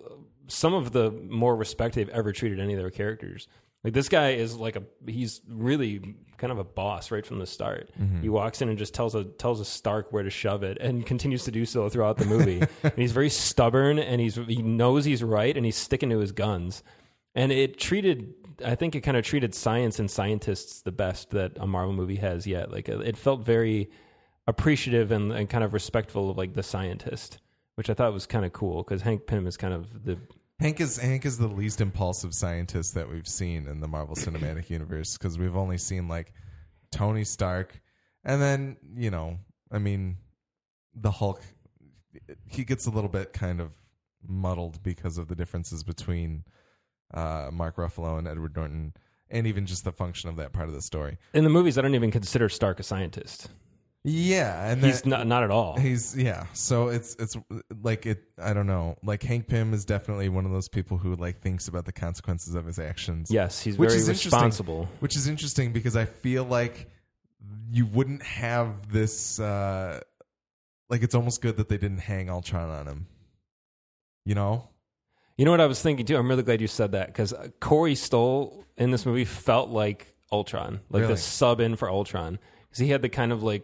[0.48, 3.46] some of the more respect they've ever treated any of their characters.
[3.82, 7.46] Like this guy is like a he's really kind of a boss right from the
[7.46, 7.90] start.
[8.00, 8.22] Mm-hmm.
[8.22, 11.04] He walks in and just tells a tells a Stark where to shove it and
[11.06, 12.60] continues to do so throughout the movie.
[12.82, 16.32] and he's very stubborn and he's he knows he's right and he's sticking to his
[16.32, 16.82] guns.
[17.34, 21.52] And it treated I think it kind of treated science and scientists the best that
[21.58, 22.70] a Marvel movie has yet.
[22.70, 23.90] Like uh, it felt very
[24.46, 27.38] appreciative and, and kind of respectful of like the scientist,
[27.76, 30.18] which I thought was kind of cool because Hank Pym is kind of the
[30.60, 34.68] Hank is Hank is the least impulsive scientist that we've seen in the Marvel Cinematic
[34.68, 36.34] Universe because we've only seen like
[36.92, 37.80] Tony Stark,
[38.24, 39.38] and then you know,
[39.72, 40.18] I mean,
[40.94, 41.42] the Hulk.
[42.44, 43.72] He gets a little bit kind of
[44.26, 46.44] muddled because of the differences between
[47.14, 48.92] uh, Mark Ruffalo and Edward Norton,
[49.30, 51.16] and even just the function of that part of the story.
[51.32, 51.78] in the movies.
[51.78, 53.48] I don't even consider Stark a scientist.
[54.02, 55.76] Yeah, and He's that- not not at all.
[55.76, 56.46] He's yeah.
[56.54, 57.36] So it's it's
[57.82, 58.22] like it.
[58.38, 58.96] I don't know.
[59.02, 62.54] Like Hank Pym is definitely one of those people who like thinks about the consequences
[62.54, 63.30] of his actions.
[63.30, 64.88] Yes, he's Which very is responsible.
[65.00, 66.88] Which is interesting because I feel like
[67.70, 69.38] you wouldn't have this.
[69.38, 70.00] uh
[70.88, 73.06] Like it's almost good that they didn't hang Ultron on him.
[74.24, 74.68] You know.
[75.36, 76.16] You know what I was thinking too?
[76.16, 80.80] I'm really glad you said that because Corey Stoll in this movie felt like Ultron,
[80.90, 81.14] like Really?
[81.14, 82.38] the sub in for Ultron,
[82.68, 83.62] because he had the kind of like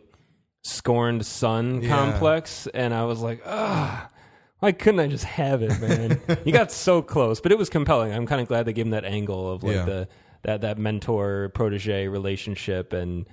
[0.66, 1.88] scorned son Yeah.
[1.88, 4.10] complex, and I was like, ah.
[4.58, 6.20] Why couldn't I just have it, man?
[6.46, 8.12] you got so close, but it was compelling.
[8.12, 9.84] I'm kind of glad they gave him that angle of like Yeah.
[9.84, 10.08] the
[10.44, 13.26] that that mentor protege relationship and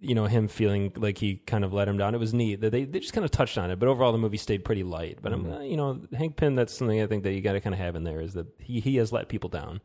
[0.00, 2.14] you know him feeling like he kind of let him down.
[2.16, 4.18] It was neat that they they just kind of touched on it, but overall the
[4.18, 5.18] movie stayed pretty light.
[5.22, 5.52] But Mm-hmm.
[5.52, 6.56] I'm uh, you know Hank Pym.
[6.56, 8.46] That's something I think that you got to kind of have in there is that
[8.58, 9.80] he he has let people down.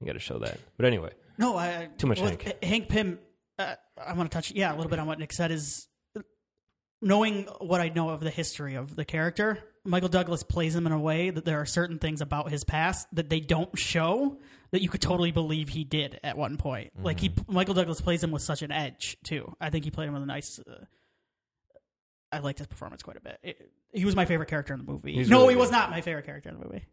[0.00, 0.58] You got to show that.
[0.78, 2.64] But anyway, No, I Too much well, Hank.
[2.64, 3.18] Hank Pym.
[3.58, 5.50] Uh, I want to touch, yeah, a little bit on what Nick said.
[5.50, 5.86] Is
[7.02, 10.92] knowing what I know of the history of the character, Michael Douglas plays him in
[10.92, 14.38] a way that there are certain things about his past that they don't show
[14.72, 16.92] that you could totally believe he did at one point.
[17.02, 19.54] Like he, Michael Douglas plays him with such an edge too.
[19.60, 20.60] I think he played him with a nice.
[20.60, 20.84] Uh,
[22.32, 23.38] I liked his performance quite a bit.
[23.42, 25.12] It- he was my favorite character in the movie.
[25.14, 26.84] He's no, really he was not my favorite character in the movie.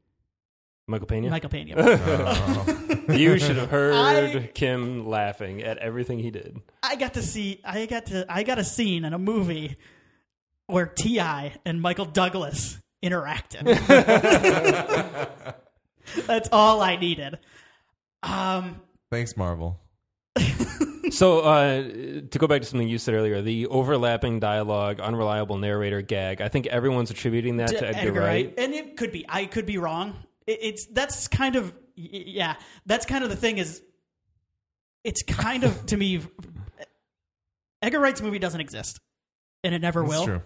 [0.88, 1.30] Michael Pena.
[1.30, 1.76] Michael Pena.
[3.10, 3.14] Oh.
[3.14, 6.60] you should have heard I- Kim laughing at everything he did.
[6.82, 7.62] I got to see.
[7.64, 8.26] I got to.
[8.30, 9.76] I got a scene in a movie
[10.68, 11.54] where T.I.
[11.66, 13.66] and Michael Douglas interacted.
[16.28, 17.40] That's all I needed.
[18.24, 19.80] Um, Thanks, Marvel.
[21.12, 26.02] So, uh, to go back to something you said earlier, the overlapping dialogue, unreliable narrator
[26.02, 28.54] gag, I think everyone's attributing that to, Edgar, Wright.
[28.58, 29.26] and it could be.
[29.30, 30.16] I could be wrong.
[30.46, 32.56] It, it's that's kind of yeah.
[32.86, 33.82] That's kind of the thing is.
[35.06, 36.22] It's kind of to me.
[37.82, 39.00] Edgar Wright's movie doesn't exist,
[39.64, 40.26] and it never That's will.
[40.26, 40.42] true.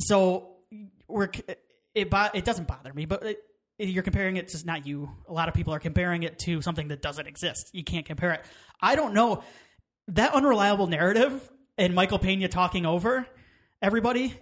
[0.00, 0.56] So
[1.08, 1.28] we're
[1.94, 3.38] it it doesn't bother me, but it,
[3.78, 5.10] you're comparing it to not you.
[5.28, 7.70] A lot of people are comparing it to something that doesn't exist.
[7.72, 8.44] You can't compare it.
[8.80, 9.42] I don't know
[10.08, 13.26] that unreliable narrative and Michael Pena talking over
[13.82, 14.34] everybody.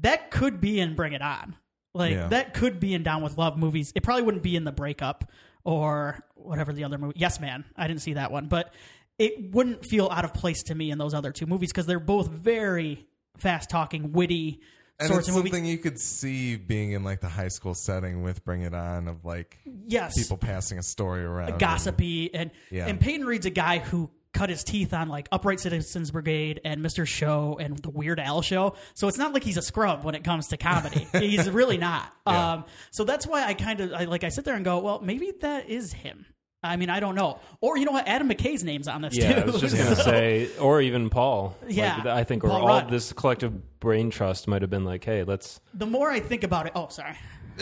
[0.00, 1.56] That could be in Bring It On.
[1.92, 2.28] Like Yeah.
[2.28, 3.92] that could be in Down with Love movies.
[3.94, 5.30] It probably wouldn't be in the Breakup
[5.64, 7.14] or whatever the other movie.
[7.16, 7.64] Yes, Man.
[7.76, 8.74] I didn't see that one, but
[9.18, 12.00] it wouldn't feel out of place to me in those other two movies because they're
[12.00, 13.06] both very
[13.38, 14.60] fast talking, witty
[15.00, 15.50] And sorts movies.
[15.50, 19.08] something you could see being in like the high school setting with Bring It On
[19.08, 21.50] of like yes, people passing a story around.
[21.50, 22.86] and- gossipy and Yeah.
[22.86, 26.84] and Peyton Reed's a guy who cut his teeth on like Upright Citizens Brigade and
[26.84, 27.06] Mr.
[27.06, 28.74] Show and the Weird Al Show.
[28.94, 31.06] So it's not like he's a scrub when it comes to comedy.
[31.12, 32.12] he's really not.
[32.26, 32.52] Yeah.
[32.54, 35.00] Um, so that's why I kind of I, like I sit there and go, well,
[35.00, 36.26] maybe that is him.
[36.64, 37.38] I mean, I don't know.
[37.60, 38.08] Or you know what?
[38.08, 39.40] Adam McKay's name's on this Yeah, too.
[39.42, 41.56] I was just gonna So- say, or even Paul.
[41.62, 42.90] Like, Yeah, I think, or Paul all Rudd.
[42.90, 45.60] this collective brain trust might have been like, hey, let's.
[45.74, 47.14] the more I think about it, oh, sorry.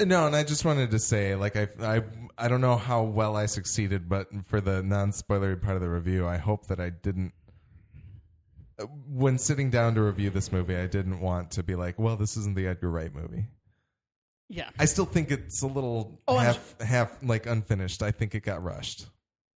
[0.06, 2.02] No, and I just wanted to say, like, I, I,
[2.38, 6.26] I don't know how well I succeeded, but for the non-spoilery part of the review,
[6.26, 7.32] I hope that I didn't.
[9.06, 12.36] When sitting down to review this movie, I didn't want to be like, "Well, this
[12.38, 13.44] isn't the Edgar Wright movie."
[14.54, 14.68] Yeah.
[14.78, 18.02] I still think it's a little Oh, I'm- half, half like unfinished.
[18.02, 19.06] I think it got rushed.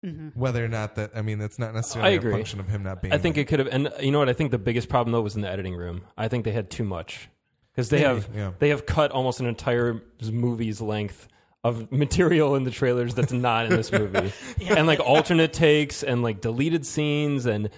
[0.05, 0.39] Mm-hmm.
[0.39, 2.33] Whether or not that, I mean, it's not necessarily I a agree.
[2.33, 3.13] function of him not being.
[3.13, 3.41] I think there.
[3.43, 4.27] it could have, and you know what?
[4.29, 6.01] I think the biggest problem though was in the editing room.
[6.17, 7.29] I think they had too much
[7.71, 8.51] because they Maybe, have yeah.
[8.59, 11.29] they have cut almost an entire movie's length
[11.63, 14.33] of material in the trailers that's not in this movie,
[14.67, 17.69] and like alternate takes and like deleted scenes and.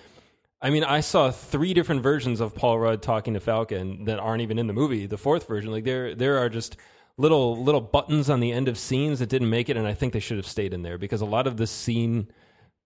[0.61, 4.41] I mean, I saw three different versions of Paul Rudd talking to Falcon that aren't
[4.41, 5.05] even in the movie.
[5.05, 6.77] The fourth version, like there, there are just
[7.17, 10.13] little little buttons on the end of scenes that didn't make it, and I think
[10.13, 12.27] they should have stayed in there because a lot of the scene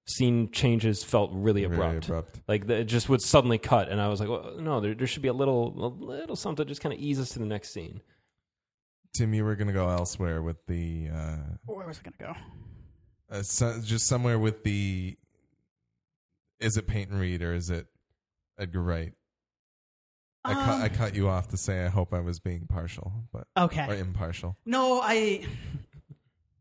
[0.07, 2.05] scene changes felt really Really abrupt.
[2.05, 2.41] abrupt.
[2.47, 5.05] Like the, it just would suddenly cut, and I was like, well, no, there, there
[5.07, 7.45] should be a little a little something to just kind of ease us to the
[7.45, 8.01] next scene.
[9.17, 12.23] Tim, you were going to go elsewhere with the, uh, Where was I going to
[12.25, 13.37] go?
[13.37, 15.17] uh, so, just somewhere with the.
[16.59, 17.87] Is it Peyton Reed or is it
[18.59, 19.13] Edgar Wright?
[20.45, 23.11] I, cut, Um, I cut you off to say I hope I was being partial,
[23.33, 23.85] but Okay.
[23.87, 24.57] or impartial.
[24.65, 25.45] No, I.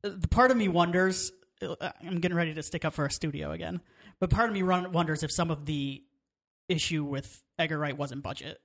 [0.02, 1.32] The part of me wonders.
[1.60, 3.80] I'm getting ready to stick up for a studio again,
[4.20, 6.04] but part of me run, wonders if some of the
[6.68, 8.58] issue with Edgar Wright wasn't budget.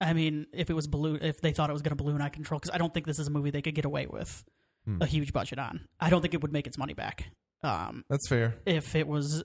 [0.00, 2.26] I mean, if it was balloon, if they thought it was going to balloon out
[2.28, 4.44] of control, because I don't think this is a movie they could get away with
[4.84, 5.00] Hmm.
[5.00, 5.86] a huge budget on.
[6.00, 7.30] I don't think it would make its money back.
[7.62, 8.56] Um, That's fair.
[8.66, 9.42] if it was,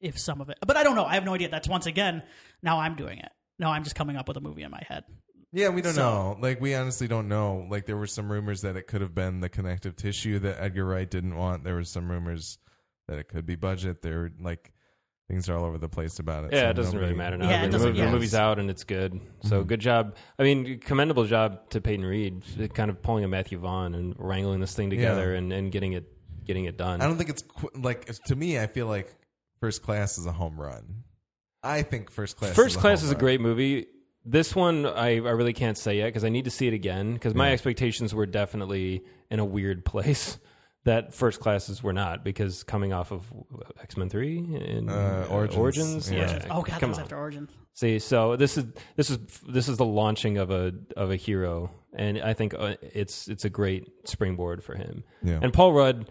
[0.00, 1.04] if some of it, but I don't know.
[1.06, 1.48] I have no idea.
[1.48, 2.22] That's once again.
[2.62, 3.32] Now I'm doing it.
[3.58, 5.04] Now I'm just coming up with a movie in my head.
[5.52, 6.02] Yeah, we don't So-
[6.34, 6.38] know.
[6.40, 7.66] Like we honestly don't know.
[7.70, 10.84] Like there were some rumors that it could have been the connective tissue that Edgar
[10.84, 11.64] Wright didn't want.
[11.64, 12.58] There were some rumors
[13.08, 14.02] that it could be budget.
[14.02, 14.72] There were like
[15.28, 16.52] things are all over the place about it.
[16.52, 17.48] Yeah, so it doesn't really matter now.
[17.48, 18.04] Yeah, it the, movie, yeah.
[18.06, 19.20] the movie's out and it's good.
[19.42, 19.68] So Mm-hmm.
[19.68, 20.16] good job.
[20.38, 22.44] I mean, commendable job to Peyton Reed,
[22.74, 26.04] kind of pulling a Matthew Vaughn and wrangling this thing together and, and getting it
[26.44, 27.00] getting it done.
[27.00, 27.42] I don't think it's
[27.74, 28.58] like to me.
[28.58, 29.12] I feel like
[29.60, 31.02] First Class is a home run.
[31.66, 32.54] I think First Class.
[32.54, 33.86] First is Class is a great movie.
[34.24, 37.14] This one, I, I really can't say yet because I need to see it again
[37.14, 37.52] because my Yeah.
[37.54, 40.38] expectations were definitely in a weird place
[40.84, 43.24] that First Classes were not because coming off of
[43.82, 45.56] X Men Three and Uh, Origins.
[45.58, 46.18] Origins, Yeah.
[46.32, 46.46] yeah.
[46.50, 47.04] Oh God, that was on.
[47.04, 47.50] after Origins.
[47.74, 48.64] See, so this is
[48.96, 52.74] this is this is the launching of a of a hero, and I think uh,
[52.80, 55.04] it's it's a great springboard for him.
[55.22, 55.40] Yeah.
[55.42, 56.08] And Paul Rudd,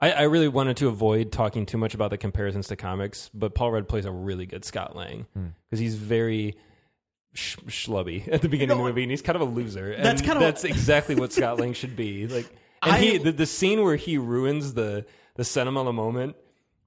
[0.00, 3.54] I, I really wanted to avoid talking too much about the comparisons to comics, but
[3.54, 5.46] Paul Rudd plays a really good Scott Lang Hmm.
[5.68, 6.56] because he's very
[7.34, 9.90] sh- schlubby at the beginning of know, the movie, and he's kind of a loser.
[9.92, 12.26] And That's kind of- that's exactly what Scott Lang should be.
[12.28, 12.46] Like,
[12.82, 16.36] and I- he the, the scene where he ruins the the sentimental moment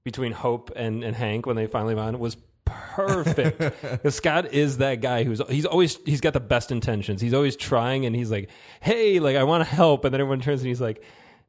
[0.04, 3.60] between Hope and, and Hank when they finally bond was perfect.
[4.02, 7.20] 'Cause Scott is that guy who's he's always he's got the best intentions.
[7.20, 8.48] He's always trying, and he's like,
[8.80, 11.02] "Hey, like I want to help," and then everyone turns and he's like,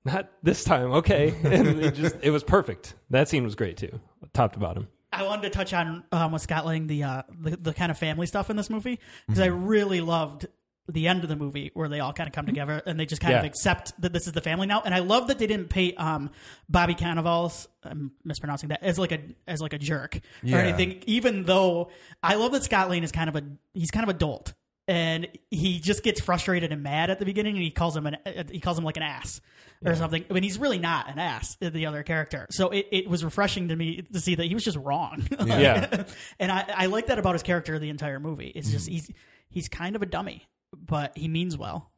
[0.06, 2.96] "Not this time, okay." And it just it was perfect.
[3.10, 4.00] That scene was great too,
[4.34, 4.88] top to bottom.
[5.12, 7.98] I wanted to touch on um, with Scott Lang the, uh, the the kind of
[7.98, 9.66] family stuff in this movie because I Mm-hmm.
[9.66, 10.48] really loved
[10.92, 13.22] the end of the movie where they all kind of come together and they just
[13.22, 14.82] kind of accept that this is the family now.
[14.84, 16.30] And I love that they didn't pay um,
[16.68, 20.58] Bobby Cannavale's I'm mispronouncing that as like a as like a jerk Yeah.
[20.58, 21.02] or anything.
[21.06, 21.90] Even though
[22.22, 23.44] I love that Scott Lang is kind of a
[23.74, 24.54] he's kind of a dolt
[24.88, 28.18] and he just gets frustrated and mad at the beginning and he calls him an
[28.26, 29.42] uh, he calls him like an ass
[29.86, 30.24] or something.
[30.30, 32.48] I mean, he's really not an ass, uh, the other character.
[32.52, 35.28] So it, it was refreshing to me to see that he was just wrong.
[35.44, 36.06] Yeah.
[36.40, 38.48] and I, I like that about his character the entire movie.
[38.48, 38.94] It's just mm-hmm.
[38.94, 39.12] he's
[39.50, 41.92] he's kind of a dummy, but he means well.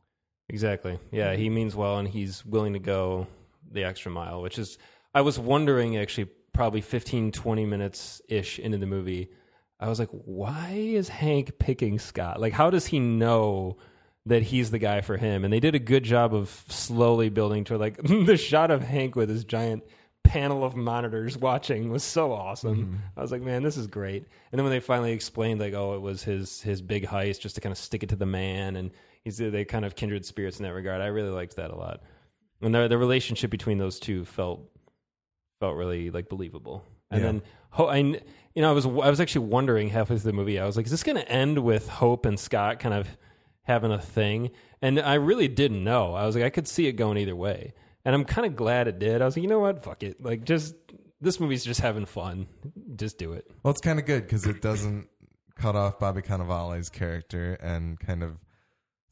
[0.49, 0.99] Exactly.
[1.11, 3.27] Yeah, he means well and he's willing to go
[3.71, 4.77] the extra mile, which is
[5.13, 9.29] I was wondering actually probably 15 20 minutes ish into the movie.
[9.79, 12.39] I was like, why is Hank picking Scott?
[12.39, 13.77] Like how does he know
[14.25, 15.43] that he's the guy for him?
[15.43, 19.15] And they did a good job of slowly building to like the shot of Hank
[19.15, 19.83] with his giant
[20.23, 22.75] panel of monitors watching was so awesome.
[22.77, 22.95] Mm-hmm.
[23.15, 24.23] I was like, man, this is great.
[24.51, 27.55] And then when they finally explained like, oh, it was his his big heist just
[27.55, 28.91] to kind of stick it to the man and
[29.23, 31.01] he's they kind of kindred spirits in that regard.
[31.01, 32.01] I really liked that a lot.
[32.61, 34.61] And the the relationship between those two felt
[35.59, 36.83] felt really like believable.
[37.11, 37.27] And Yeah.
[37.27, 37.41] then
[37.75, 38.21] Ho- I you
[38.55, 40.91] know I was I was actually wondering halfway through the movie I was like is
[40.91, 43.07] this going to end with Hope and Scott kind of
[43.63, 44.51] having a thing?
[44.81, 46.13] And I really didn't know.
[46.13, 47.73] I was like I could see it going either way.
[48.03, 49.21] And I'm kind of glad it did.
[49.21, 49.83] I was like, you know what?
[49.83, 50.23] Fuck it.
[50.23, 50.75] Like just
[51.21, 52.47] this movie's just having fun.
[52.95, 53.49] Just do it.
[53.63, 55.07] Well, it's kind of good because it doesn't
[55.55, 58.37] cut off Bobby Cannavale's character and kind of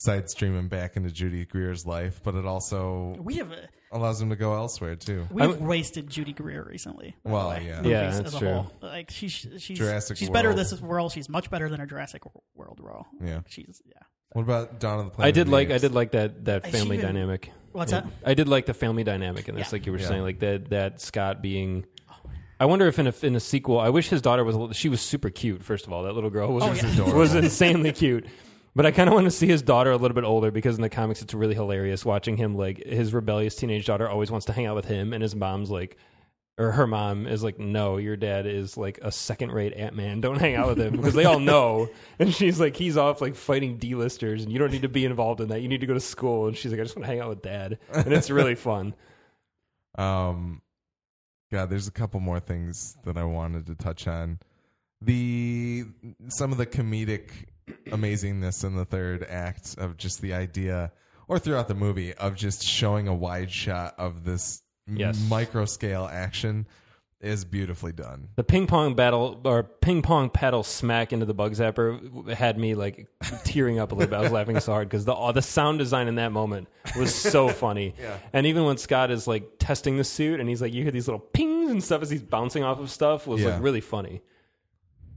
[0.06, 4.30] sidestream him back into Judy Greer's life, but it also We have a, allows him
[4.32, 5.28] to go elsewhere too.
[5.32, 7.16] we've wasted Judy Greer recently.
[7.24, 7.64] by the Well, way.
[7.66, 7.76] yeah.
[7.78, 8.54] Movies Yeah, as that's a true.
[8.54, 8.72] whole.
[8.82, 10.60] Like she's she's Jurassic she's better World.
[10.60, 11.12] this world.
[11.14, 12.24] She's much better than a Jurassic
[12.56, 13.06] World role.
[13.24, 13.42] Yeah.
[13.48, 13.94] She's yeah.
[14.34, 15.26] What about Dawn of the Planet?
[15.26, 15.82] I of did the like I Apes?
[15.84, 17.52] did like that that Is she family even- dynamic.
[17.72, 18.06] What's that?
[18.26, 19.70] I did like the family dynamic in this, Yeah.
[19.72, 20.08] like you were Yeah.
[20.08, 21.86] saying, like that that Scott being.
[22.10, 22.16] Oh,
[22.60, 24.56] I wonder if in a in a sequel, I wish his daughter was.
[24.56, 25.64] a little- She was super cute.
[25.64, 26.92] First of all, that little girl was Oh, yeah.
[26.94, 27.18] adorable.
[27.20, 28.26] was insanely cute.
[28.76, 30.82] But I kind of want to see his daughter a little bit older because in
[30.82, 34.54] the comics it's really hilarious watching him like his rebellious teenage daughter always wants to
[34.54, 35.98] hang out with him and his mom's like
[36.58, 40.22] or her mom is like no your dad is like a second rate Ant Man.
[40.22, 40.98] Don't hang out with him.
[40.98, 41.90] Because they all know.
[42.20, 45.42] And she's like he's off like fighting D-listers and you don't need to be involved
[45.42, 45.62] in that.
[45.62, 46.48] You need to go to school.
[46.48, 47.80] And she's like I just want to hang out with dad.
[47.92, 48.96] And it's really fun.
[49.96, 50.64] Um,
[51.52, 54.40] God, there's a couple more things that I wanted to touch on.
[55.02, 55.86] The
[56.30, 57.30] some of the comedic
[57.88, 60.92] amazingness in the third act of just the idea,
[61.28, 65.18] or throughout the movie, of just showing a wide shot of this Yes.
[65.30, 66.68] micro scale action
[67.22, 68.28] is beautifully done.
[68.36, 72.76] The ping pong battle or ping pong paddle smack into the bug zapper had me
[72.76, 73.08] like
[73.46, 74.18] tearing up a little bit.
[74.18, 77.48] I was laughing so hard because the the sound design in that moment was so
[77.64, 77.96] funny.
[77.98, 78.18] Yeah.
[78.34, 81.08] And even when Scott is like testing the suit and he's like, you hear these
[81.08, 83.54] little pings and stuff as he's bouncing off of stuff was Yeah.
[83.54, 84.22] like really funny.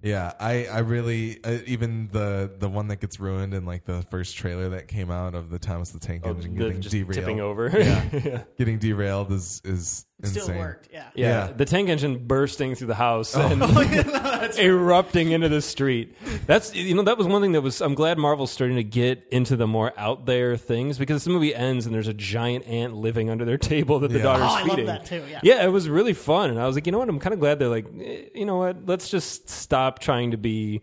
[0.07, 4.03] Yeah, I I really uh, even the the one that gets ruined in like the
[4.03, 7.13] first trailer that came out of the Thomas the Tank Engine Oh, The- getting derailed.
[7.15, 7.69] tipping over.
[7.77, 8.05] Yeah.
[8.13, 8.43] yeah.
[8.57, 10.59] Getting derailed is is Still insane.
[10.59, 10.89] worked.
[10.91, 11.05] Yeah.
[11.15, 11.53] Yeah, Yeah.
[11.53, 16.17] the tank engine bursting through the house and Oh, yeah, erupting into the street.
[16.47, 17.83] That's you know that was one thing that was.
[17.83, 21.55] I'm glad Marvel's starting to get into the more out there things because the movie
[21.55, 24.23] ends and there's a giant ant living under their table that the Yeah.
[24.25, 24.87] daughter's Oh, I love feeding.
[24.87, 25.41] that too, yeah.
[25.43, 27.11] yeah, it was really fun, and I was like, you know what?
[27.11, 28.87] I'm kind of glad they're like, eh, you know what?
[28.87, 30.81] Let's just stop trying to be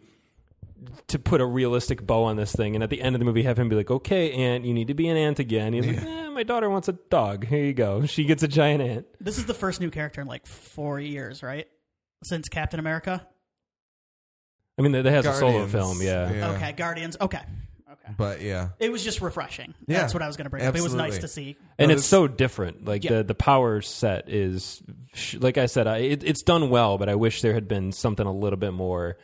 [1.07, 3.43] to put a realistic bow on this thing, and at the end of the movie,
[3.43, 6.01] have him be like, "Okay, aunt, you need to be an aunt again." He's like,
[6.03, 7.45] eh, "My daughter wants a dog.
[7.45, 8.05] Here you go.
[8.05, 11.43] She gets a giant ant." This is the first new character in like four years,
[11.43, 11.67] right?
[12.23, 13.25] Since Captain America.
[14.77, 16.31] I mean, that that has a solo film, yeah.
[16.31, 16.51] yeah.
[16.53, 17.15] Okay, Guardians.
[17.21, 17.37] Okay,
[17.91, 18.13] okay.
[18.17, 19.75] But yeah, It was just refreshing.
[19.87, 20.75] Yeah, That's what I was going to bring up.
[20.75, 21.55] It was nice to see.
[21.77, 22.85] and No, it's so different.
[22.85, 23.17] Like Yeah.
[23.17, 24.81] the the power set is,
[25.37, 28.25] like I said, I, it, it's done well, but I wish there had been something
[28.25, 29.17] a little bit more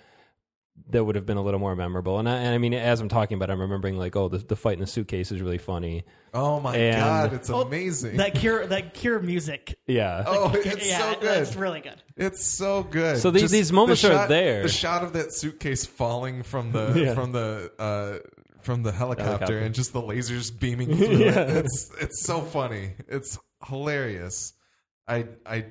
[0.92, 2.20] that would have been a little more memorable.
[2.20, 4.40] And I, and I mean, as I'm talking about, it, I'm remembering like, oh, the,
[4.40, 6.04] the fight in the suitcase is really funny.
[6.34, 8.18] Oh my And- god, it's Oh, amazing.
[8.18, 9.78] That cure, that cure music.
[9.88, 11.38] Yeah, oh, it's yeah, so good.
[11.42, 12.02] It's really good.
[12.16, 13.18] It's so good.
[13.20, 14.64] So these- Just these moments the are shot- there.
[14.64, 17.14] The shot of that suitcase falling from the Yeah.
[17.14, 18.20] from the uh,
[18.62, 19.60] from the helicopter, Helicopter.
[19.60, 21.40] and just the lasers beaming through Yeah.
[21.40, 21.66] it.
[21.66, 22.92] It's it's so funny.
[23.08, 24.54] It's hilarious.
[25.08, 25.66] I I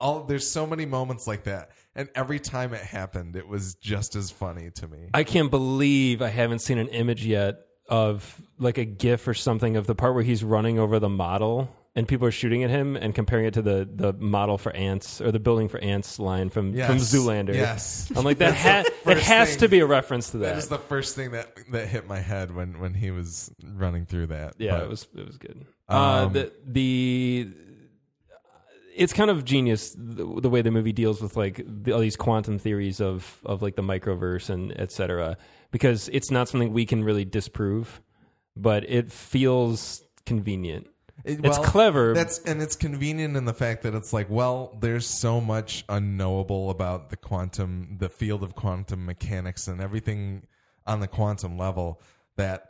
[0.00, 4.16] all there's so many moments like that, and every time it happened, it was just
[4.16, 5.08] as funny to me.
[5.14, 7.56] I can't believe I haven't seen an image yet
[7.88, 11.74] of like a GIF or something of the part where he's running over the model
[11.94, 15.20] and people are shooting at him and comparing it to the the model for ants
[15.20, 16.86] or the building for ants line from Yes.
[16.86, 17.54] from Zoolander.
[17.54, 18.10] Yes.
[18.16, 18.54] I'm like that.
[18.54, 20.58] Ha- that has thing- to be a reference to That that.
[20.58, 24.28] is the first thing that that hit my head when when he was running through
[24.28, 24.54] that.
[24.58, 25.66] yeah, But, it was it was good.
[25.90, 25.92] uh,
[26.26, 27.50] Um, the the
[28.94, 32.16] it's kind of genius the, the way the movie deals with like the, all these
[32.16, 35.36] quantum theories of of like the microverse and et cetera
[35.70, 38.02] because it's not something we can really disprove,
[38.56, 40.86] but it feels convenient.
[41.24, 42.12] It- It's clever.
[42.14, 46.68] That's and it's convenient in the fact that it's like, well, there's so much unknowable
[46.70, 50.46] about the quantum, the field of quantum mechanics, and everything
[50.86, 52.00] on the quantum level
[52.36, 52.68] that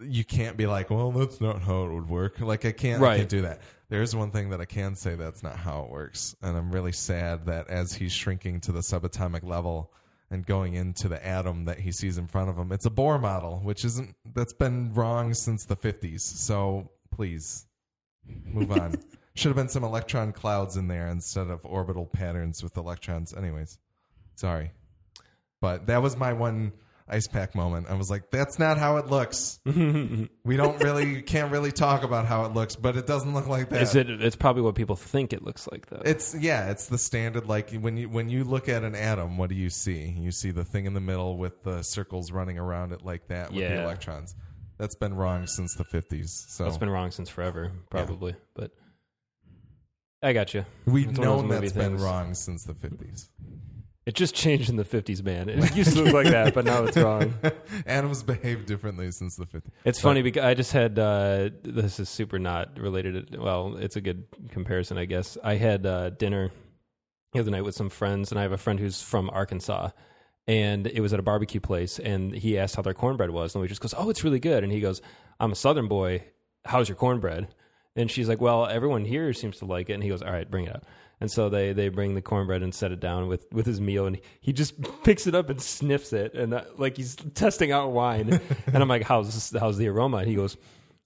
[0.00, 2.40] you can't be like, well, that's not how it would work.
[2.40, 3.60] Like I can't, I can't do that.
[3.88, 6.92] There's one thing that I can say that's not how it works, and I'm really
[6.92, 9.92] sad that as he's shrinking to the subatomic level
[10.28, 13.20] and going into the atom that he sees in front of him, it's a Bohr
[13.20, 16.20] model, which isn't that's been wrong since the 50s.
[16.20, 17.66] So please
[18.44, 18.96] move on.
[19.36, 23.34] Should have been some electron clouds in there instead of orbital patterns with electrons.
[23.34, 23.78] Anyways,
[24.34, 24.72] sorry,
[25.60, 26.72] but that was my one
[27.08, 27.86] ice pack moment.
[27.88, 29.60] I was like, that's not how it looks.
[29.64, 33.68] we don't really can't really talk about how it looks, but it doesn't look like
[33.70, 33.82] that.
[33.82, 34.10] Is it?
[34.10, 36.02] It's probably what people think it looks like, though.
[36.04, 37.46] It's yeah, it's the standard.
[37.46, 40.08] Like when you when you look at an atom, what do you see?
[40.18, 43.50] You see the thing in the middle with the circles running around it like that
[43.50, 43.82] with the Yeah.
[43.84, 44.34] electrons.
[44.78, 46.44] That's been wrong since the fifties.
[46.48, 48.34] So That's been wrong since forever, probably.
[48.54, 48.72] But
[50.22, 50.64] I got you.
[50.86, 52.02] we've It's one of those known movie that's been things.
[52.02, 53.30] wrong since the fifties.
[54.06, 55.48] It just changed in the '50s, man.
[55.48, 57.34] It used to look like that, but now it's wrong.
[57.86, 59.72] Animals behave differently since the fifties.
[59.84, 63.32] It's funny because I just had uh, this is super not related.
[63.32, 65.36] To, well, it's a good comparison, I guess.
[65.42, 66.52] I had uh, dinner
[67.32, 69.90] the other night with some friends, and I have a friend who's from Arkansas,
[70.46, 73.62] and it was at a barbecue place, and he asked how their cornbread was, and
[73.62, 75.02] we just goes, "Oh, it's really good," and he goes,
[75.40, 76.22] "I'm a Southern boy.
[76.64, 77.48] How's your cornbread?"
[77.96, 80.48] And she's like, "Well, everyone here seems to like it," and he goes, "All right,
[80.48, 80.86] bring it up."
[81.20, 84.06] And so they they bring the cornbread and set it down with with his meal,
[84.06, 87.92] and he just picks it up and sniffs it, and uh, like he's testing out
[87.92, 88.38] wine.
[88.66, 90.56] and I'm like, "How's this, how's the aroma?" And he goes,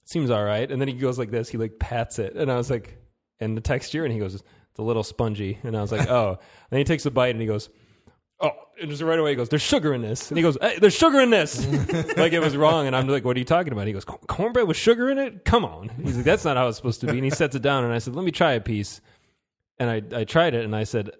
[0.03, 2.55] "Seems all right." And then he goes like this, he like pats it, and I
[2.55, 2.97] was like,
[3.39, 4.43] "And the texture?" And he goes, "It's
[4.79, 6.39] a little spongy." And I was like, "Oh."
[6.69, 7.69] then he takes a bite and he goes.
[8.43, 8.49] Oh,
[8.81, 10.95] and just right away he goes, "There's sugar in this," and he goes, hey, "There's
[10.95, 11.63] sugar in this,"
[12.17, 12.87] like it was wrong.
[12.87, 15.45] And I'm like, "What are you talking about?" He goes, "Cornbread with sugar in it?
[15.45, 17.61] Come on!" He's like, "That's not how it's supposed to be." And he sets it
[17.61, 18.99] down, and I said, "Let me try a piece."
[19.79, 21.11] And I I tried it, and I said,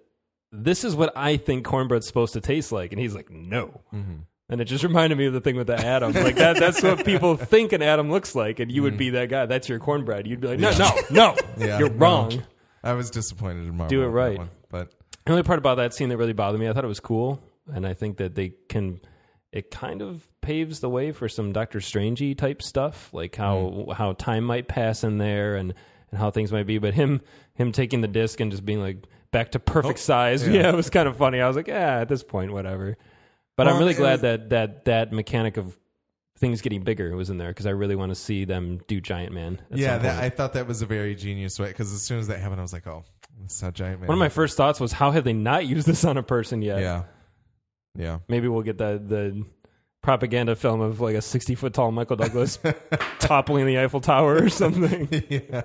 [0.50, 4.20] "This is what I think cornbread's supposed to taste like." And he's like, "No." Mm-hmm.
[4.48, 6.12] And it just reminded me of the thing with the atom.
[6.12, 8.98] Like that that's what people think an atom looks like, and you would mm-hmm.
[8.98, 9.46] be that guy.
[9.46, 10.26] That's your cornbread.
[10.26, 11.96] You'd be like, "No, no, no, Yeah, you're no.
[11.96, 12.42] wrong."
[12.84, 13.88] I was disappointed in Marvel.
[13.88, 14.38] Do it that right.
[14.38, 14.92] one, but
[15.24, 17.40] The only part about that scene that really bothered me, I thought it was cool,
[17.72, 19.00] and I think that they can.
[19.52, 23.90] It kind of paves the way for some Doctor Strangey type stuff, like how mm-hmm.
[23.92, 25.72] how time might pass in there, and
[26.10, 26.78] and how things might be.
[26.78, 27.22] But him
[27.54, 30.54] him taking the disc and just being like back to perfect Oh, size, yeah.
[30.62, 30.68] yeah.
[30.70, 31.40] it was kind of funny.
[31.40, 32.96] I was like, yeah, at this point, whatever.
[33.56, 35.78] But Well, I'm really glad was- that that that mechanic of
[36.38, 39.32] things getting bigger was in there because I really want to see them do Giant
[39.32, 39.60] Man.
[39.70, 40.22] yeah, that.
[40.22, 42.62] I thought that was a very genius way because as soon as that happened, I
[42.62, 43.04] was like, oh,
[43.40, 44.08] that's how giant man.
[44.08, 46.60] One of my first thoughts was, how have they not used this on a person
[46.62, 46.80] yet?
[46.80, 47.04] yeah,
[47.96, 48.18] yeah.
[48.28, 49.44] Maybe we'll get the the
[50.02, 52.58] propaganda film of like a sixty foot tall Michael Douglas
[53.20, 55.08] toppling the Eiffel Tower or something.
[55.28, 55.62] yeah.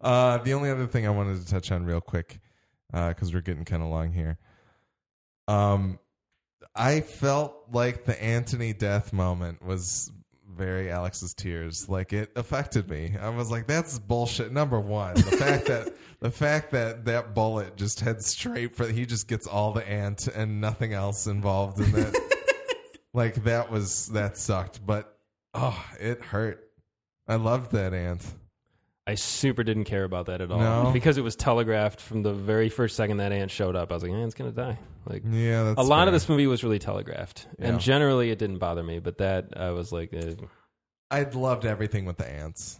[0.00, 2.40] Uh, the only other thing I wanted to touch on real quick,
[2.92, 4.38] because we're getting kind of long here.
[5.48, 5.98] Um,
[6.74, 10.12] I felt like the Anthony death moment was
[10.58, 11.88] very Alex's tears.
[11.88, 13.14] Like it affected me.
[13.20, 17.76] I was like, "That's bullshit." Number one, the fact that the fact that that bullet
[17.76, 21.92] just heads straight for he just gets all the ant and nothing else involved in
[21.92, 22.14] that.
[23.14, 25.16] like that was that sucked, but
[25.54, 26.64] oh, it hurt.
[27.26, 28.22] I loved that ant.
[29.08, 30.90] I super didn't care about that at all No?
[30.92, 33.90] because it was telegraphed from the very first second that ant showed up.
[33.90, 36.06] I was like, "Ant's gonna die." Like Yeah, that's a lot fair.
[36.08, 37.68] of this movie was really telegraphed, Yeah.
[37.68, 38.98] and generally it didn't bother me.
[38.98, 40.34] But that I was like, eh.
[41.10, 42.78] I loved everything with the ants.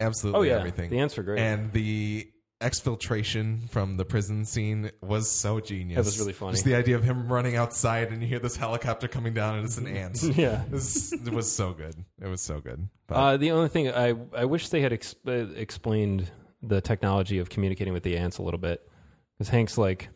[0.00, 0.90] Absolutely "Oh yeah, everything.
[0.90, 2.28] the ants were great." And the
[2.60, 5.98] exfiltration from the prison scene was so genius.
[5.98, 6.52] It was really funny.
[6.52, 9.64] Just the idea of him running outside and you hear this helicopter coming down and
[9.64, 10.22] it's an ant.
[10.36, 10.64] yeah.
[10.68, 11.94] This it was so good.
[12.20, 12.88] It was so good.
[13.08, 16.30] Uh, the only thing I I wish they had exp- uh, explained
[16.62, 18.88] the technology of communicating with the ants a little bit,
[19.36, 20.08] because Hank's like,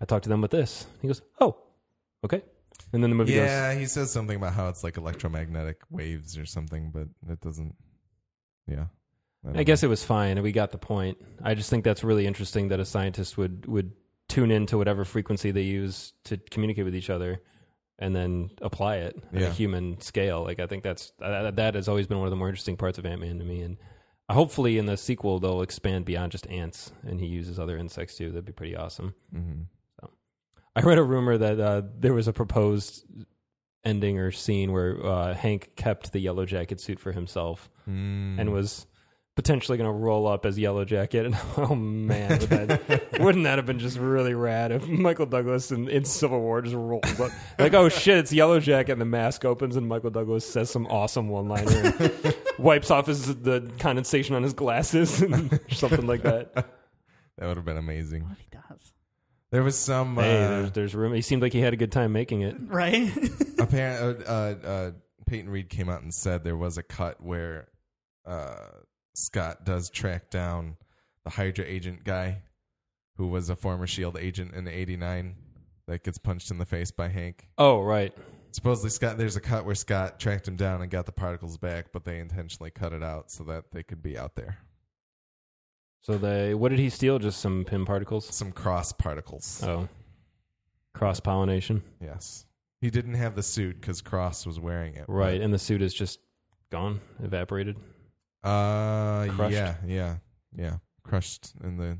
[0.00, 0.86] I talked to them with this.
[1.02, 1.58] He goes, oh,
[2.24, 2.42] okay,
[2.92, 6.38] and then the movie goes, yeah, he says something about how it's like electromagnetic waves
[6.38, 7.74] or something, but it doesn't.
[8.66, 8.86] Yeah.
[9.44, 11.18] Don't I guess it was fine, and we got the point.
[11.42, 13.92] I just think that's really interesting that a scientist would would
[14.28, 17.40] tune into whatever frequency they use to communicate with each other,
[17.98, 19.46] and then apply it at Yeah.
[19.48, 20.42] a human scale.
[20.44, 22.98] Like I think that's uh, that has always been one of the more interesting parts
[22.98, 23.76] of Ant Man to me, and
[24.30, 28.28] hopefully in the sequel they'll expand beyond just ants and he uses other insects too.
[28.30, 29.14] That'd be pretty awesome.
[29.34, 29.66] Mhm.
[30.74, 33.04] I read a rumor that uh, there was a proposed
[33.84, 38.38] ending or scene where uh, Hank kept the yellow jacket suit for himself Mm.
[38.40, 38.86] and was
[39.34, 41.26] potentially going to roll up as Yellow Jacket.
[41.26, 45.70] And oh man, would that, wouldn't that have been just really rad if Michael Douglas
[45.72, 49.06] in, in Civil War just rolls up like, oh shit, it's Yellow Jacket, and the
[49.06, 52.10] mask opens and Michael Douglas says some awesome one liner
[52.58, 56.54] wipes off his the condensation on his glasses and something like that.
[56.54, 56.66] that
[57.46, 58.24] would have been amazing.
[58.24, 58.92] What if he does?
[59.50, 61.12] There was some uh, Hey, there's, there's room.
[61.12, 62.56] He seemed like he had a good time making it.
[62.58, 63.12] Right?
[63.58, 64.90] Apparently, uh, uh, uh,
[65.26, 67.68] Peyton Reed came out and said there was a cut where
[68.24, 68.56] uh,
[69.14, 70.76] Scott does track down
[71.24, 72.42] the Hydra agent guy
[73.16, 75.36] who was a former Shield agent in '89
[75.86, 77.48] that gets punched in the face by Hank.
[77.58, 78.14] Oh right.
[78.52, 79.16] Supposedly, Scott.
[79.16, 82.18] There's a cut where Scott tracked him down and got the particles back, but they
[82.18, 84.58] intentionally cut it out so that they could be out there.
[86.02, 87.18] So they what did he steal?
[87.18, 88.26] Just some Pym particles.
[88.34, 89.62] Some cross particles.
[89.64, 89.88] Oh,
[90.92, 91.82] cross pollination.
[92.00, 92.44] Yes,
[92.82, 95.06] he didn't have the suit because Cross was wearing it.
[95.08, 96.18] Right, and the suit is just
[96.70, 97.76] gone, evaporated.
[98.44, 99.54] Uh, Crushed?
[99.54, 100.16] yeah, yeah,
[100.56, 100.76] yeah.
[101.04, 101.98] Crushed in the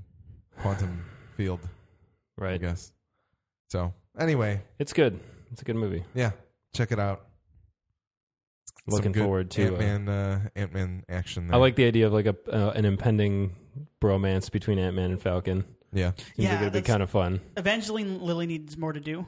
[0.61, 1.05] quantum
[1.37, 1.61] field,
[2.37, 2.49] Right.
[2.49, 2.61] I Right.
[2.61, 2.93] guess.
[3.71, 5.21] So anyway, It's good.
[5.53, 6.05] It's a good movie.
[6.15, 6.33] yeah,
[6.75, 7.27] check it out.
[8.89, 9.63] Some Looking good forward to.
[9.63, 11.47] Ant Uh, Man, uh, Ant Man action.
[11.47, 11.55] There.
[11.55, 13.55] I like the idea of like a uh, an impending
[14.01, 15.65] bromance between Ant Man and Falcon.
[15.93, 17.41] Yeah, Seems Yeah, like it'd be that's- kind of fun.
[17.57, 19.27] Evangeline Lilly needs more to do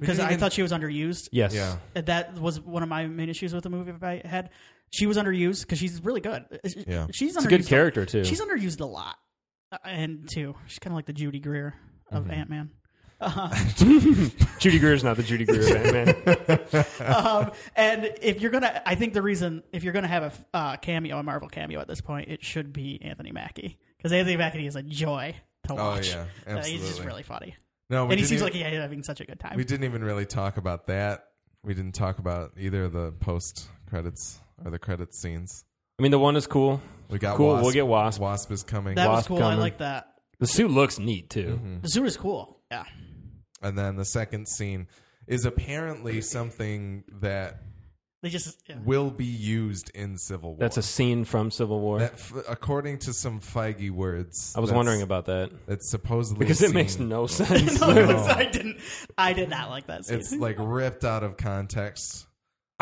[0.00, 1.28] because I thought she was underused.
[1.32, 1.54] Yes.
[1.54, 4.50] Yeah, That was one of my main issues with the movie if I had.
[4.92, 6.44] She was underused because she's really good.
[6.86, 7.06] Yeah.
[7.12, 8.24] she's It's a good underused character too.
[8.24, 9.16] She's underused a lot,
[9.72, 11.74] Uh, and too, she's kind of like the Judy Greer
[12.10, 12.30] of Mm-hmm.
[12.32, 12.70] Ant Man.
[13.24, 13.54] Uh,
[14.58, 16.84] Judy Greer's not the Judy Greer of Ant Man.
[17.16, 20.76] um, and if you're gonna, I think the reason if you're gonna have a uh,
[20.78, 24.66] cameo, a Marvel cameo at this point, it should be Anthony Mackie because Anthony Mackie
[24.66, 25.36] is a joy
[25.68, 25.80] to watch.
[25.80, 26.08] Oh watch.
[26.10, 26.24] yeah, Uh,
[26.58, 26.70] absolutely.
[26.72, 27.54] he's just really funny,
[27.90, 29.56] no, we and he seems even, like he's having such a good time.
[29.56, 31.22] we didn't even really talk about that.
[31.62, 35.64] We didn't talk about either of the post credits or the credits scenes.
[35.98, 36.80] I mean, the one is cool.
[37.08, 37.62] We got Cool, Wasp.
[37.64, 38.20] we'll get Wasp.
[38.20, 39.36] Wasp is coming, that was Wasp cool.
[39.38, 39.58] I coming.
[39.60, 40.08] like that.
[40.38, 41.58] The suit looks neat too.
[41.62, 41.80] Mm-hmm.
[41.82, 42.60] The suit is cool.
[42.70, 42.84] Yeah,
[43.62, 44.88] and then the second scene
[45.26, 47.60] is apparently something that
[48.22, 48.76] they just yeah.
[48.84, 50.58] will be used in Civil War.
[50.58, 51.98] That's a scene from Civil War.
[52.00, 54.54] that, f- according to some Feige words.
[54.56, 57.80] I was that's- wondering about that It's supposedly because it seen- makes no sense.
[57.80, 58.78] No, it I didn't.
[59.18, 60.18] I did not like that scene.
[60.18, 62.26] It's like ripped out of context.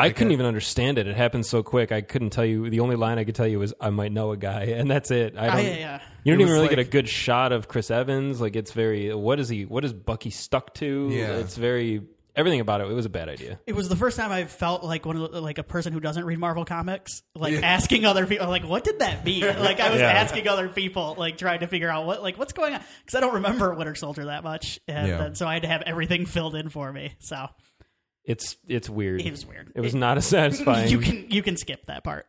[0.01, 1.07] I couldn't I- even understand it.
[1.07, 1.91] It happened so quick.
[1.91, 2.69] I couldn't tell you.
[2.69, 5.11] The only line I could tell you was "I might know a guy," and that's
[5.11, 5.35] it.
[5.37, 5.59] I oh, don't.
[5.59, 8.41] I, yeah, You don't even was really get a good shot of Chris Evans.
[8.41, 9.13] Like it's very.
[9.13, 9.65] What is he?
[9.65, 11.09] What is Bucky stuck to?
[11.11, 11.37] Yeah.
[11.37, 12.01] It's very.
[12.33, 12.89] Everything about it.
[12.89, 13.59] It was a bad idea.
[13.67, 15.99] It was the first time I felt like one of the, like a person who
[15.99, 17.59] doesn't read Marvel comics, like Yeah.
[17.59, 19.41] asking other people, like, what did that mean?
[19.59, 20.11] Like I was Yeah.
[20.11, 23.19] asking other people, like trying to figure out what, like, what's going on, because I
[23.19, 25.17] don't remember Winter Soldier that much, and Yeah.
[25.17, 27.15] then, so I had to have everything filled in for me.
[27.19, 27.47] So
[28.25, 29.21] It's it's weird.
[29.21, 29.71] it was weird.
[29.75, 30.89] It was not as satisfying.
[30.89, 32.27] You can you can skip that part.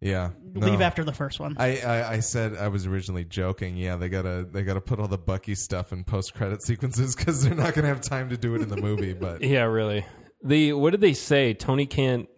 [0.00, 1.56] Yeah, Leave after the first one.
[1.58, 3.76] I, I I said I was originally joking.
[3.76, 7.42] Yeah, they gotta they gotta put all the Bucky stuff in post credit sequences because
[7.44, 9.12] they're not gonna have time to do it in the movie.
[9.12, 10.06] But yeah, really.
[10.42, 11.52] The what did they say?
[11.52, 12.28] Tony can't.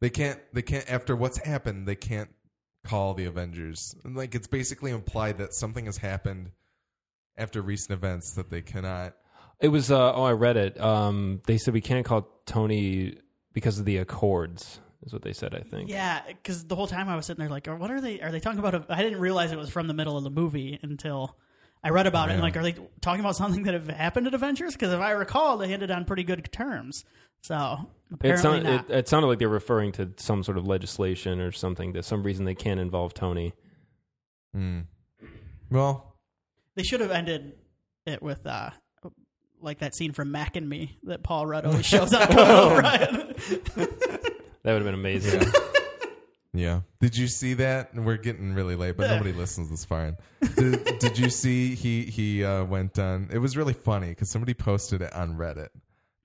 [0.00, 2.30] they can't they can't after what's happened they can't
[2.82, 3.94] call the Avengers.
[4.04, 6.52] And, Like it's basically implied that something has happened
[7.36, 9.14] after recent events that they cannot.
[9.60, 9.90] It was.
[9.90, 10.80] Uh, oh, I read it.
[10.80, 13.16] Um, they said we can't call Tony
[13.52, 14.80] because of the Accords.
[15.04, 15.52] Is what they said.
[15.52, 15.90] I think.
[15.90, 18.20] yeah, because the whole time I was sitting there like, what are they?
[18.20, 18.88] Are they talking about?
[18.88, 21.36] I I didn't realize it was from the middle of the movie until
[21.82, 22.34] I read about it.
[22.34, 24.74] And like, are they talking about something that have happened at Avengers?
[24.74, 27.04] Because if I recall, they ended on pretty good terms.
[27.42, 28.90] So It, apparently sound, not.
[28.90, 31.92] it, it sounded like they were referring to some sort of legislation or something.
[31.94, 33.54] That some reason they can't involve Tony.
[34.54, 34.82] Hmm.
[35.68, 36.14] Well,
[36.76, 37.54] they should have ended
[38.06, 38.70] it with uh,
[39.62, 42.30] like that scene from Mac and Me that Paul Rudd always shows up.
[42.32, 43.32] Oh.
[44.62, 45.42] That would have been amazing.
[46.54, 46.82] yeah.
[47.00, 47.94] Did you see that?
[47.94, 50.06] We're getting really late, but nobody listens this far.
[50.06, 50.16] In.
[50.54, 53.28] Did, did you see he he uh, went on?
[53.32, 55.70] It was really funny because somebody posted it on Reddit.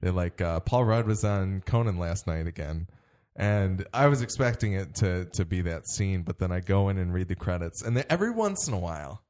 [0.01, 2.87] They're like, uh, Paul Rudd was on Conan last night again.
[3.35, 6.97] And I was expecting it to to be that scene, but then I go in
[6.97, 9.23] and read the credits, and then every once in a while,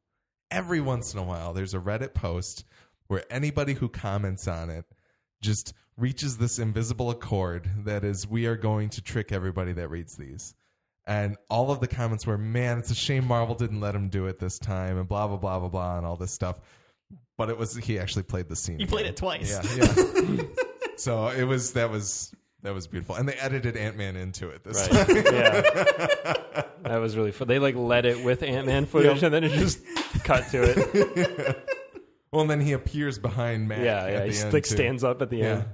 [0.49, 2.63] every once in a while, there's a Reddit post
[3.07, 4.85] where anybody who comments on it
[5.41, 10.15] just reaches this invisible accord that is, we are going to trick everybody that reads
[10.15, 10.53] these.
[11.05, 14.25] And all of the comments were, man, it's a shame Marvel didn't let him do
[14.27, 16.59] it this time, and blah blah blah blah blah, and all this stuff.
[17.37, 18.79] But it was he actually played the scene.
[18.79, 19.57] You played it twice.
[19.77, 20.43] Yeah, yeah.
[20.97, 24.65] so it was that was That was beautiful, and they edited Ant Man into it
[24.65, 25.07] this Right.
[25.07, 25.33] time.
[25.33, 26.33] yeah.
[26.83, 27.47] That was really fun.
[27.49, 29.79] They like led it with Ant Man footage and then it just
[30.23, 31.67] cut to it.
[32.37, 33.79] Well, and then he appears behind Mac.
[33.79, 34.19] Yeah, at yeah.
[34.25, 34.75] the He end, like too.
[34.75, 35.45] stands up at the Yeah.
[35.45, 35.65] end.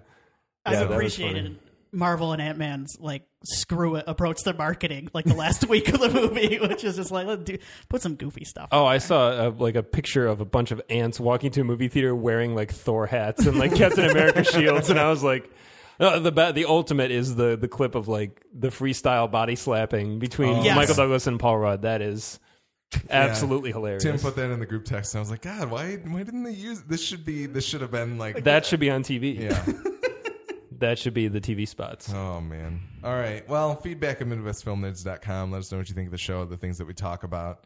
[0.66, 1.60] I've Yeah, that was appreciated funny.
[1.96, 6.00] Marvel and Ant Man's like screw it approach to marketing like the last week of
[6.00, 7.58] the movie, which is just like let's do
[7.90, 8.70] put some goofy stuff.
[8.72, 11.64] Oh, I saw a, like a picture of a bunch of ants walking to a
[11.64, 15.52] movie theater wearing like Thor hats and like Captain America shields, and I was like,
[16.00, 20.18] uh, the ba- the ultimate is the the clip of like the freestyle body slapping
[20.18, 20.64] between Oh.
[20.64, 20.76] Yes.
[20.76, 21.82] Michael Douglas and Paul Rudd.
[21.84, 22.40] That is
[23.10, 24.04] absolutely hilarious.
[24.04, 26.44] Tim put that in the group text, and I was like, God, why why didn't
[26.44, 27.04] they use this?
[27.04, 29.40] Should be this should have been like that should be on TV.
[29.40, 29.66] yeah.
[30.80, 32.12] That should be the TV spots.
[32.14, 32.82] Oh man.
[33.06, 33.48] All right.
[33.48, 35.52] Well, feedback at MidwestFilmNerds.com.
[35.52, 37.66] Let us know what you think of the show, the things that we talk about.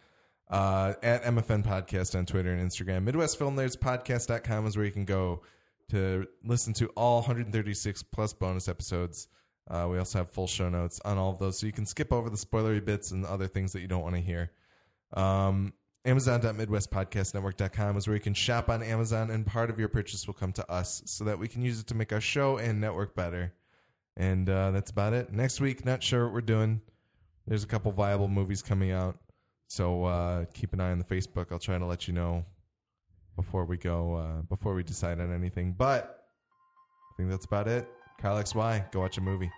[0.51, 3.09] Uh, at MFN Podcast on Twitter and Instagram.
[3.09, 5.41] MidwestFilmNerdsPodcast.com is where you can go
[5.89, 9.29] to listen to all 136 plus bonus episodes.
[9.69, 12.13] Uh, we also have full show notes on all of those, so you can skip
[12.13, 14.51] over the spoilery bits and other things that you don't want to hear.
[15.13, 15.73] Um,
[16.05, 20.53] Amazon.MidwestPodcastNetwork.com is where you can shop on Amazon, and part of your purchase will come
[20.53, 23.53] to us so that we can use it to make our show and network better.
[24.15, 25.33] And uh, that's about it.
[25.33, 26.81] Next week, not sure what we're doing.
[27.45, 29.17] There's a couple viable movies coming out,
[29.67, 31.51] so uh, keep an eye on the Facebook.
[31.51, 32.45] I'll try to let you know
[33.35, 35.75] before we go, uh, before we decide on anything.
[35.77, 36.25] But
[37.13, 37.87] I think that's about it.
[38.19, 39.51] Kyle XY, go watch a movie.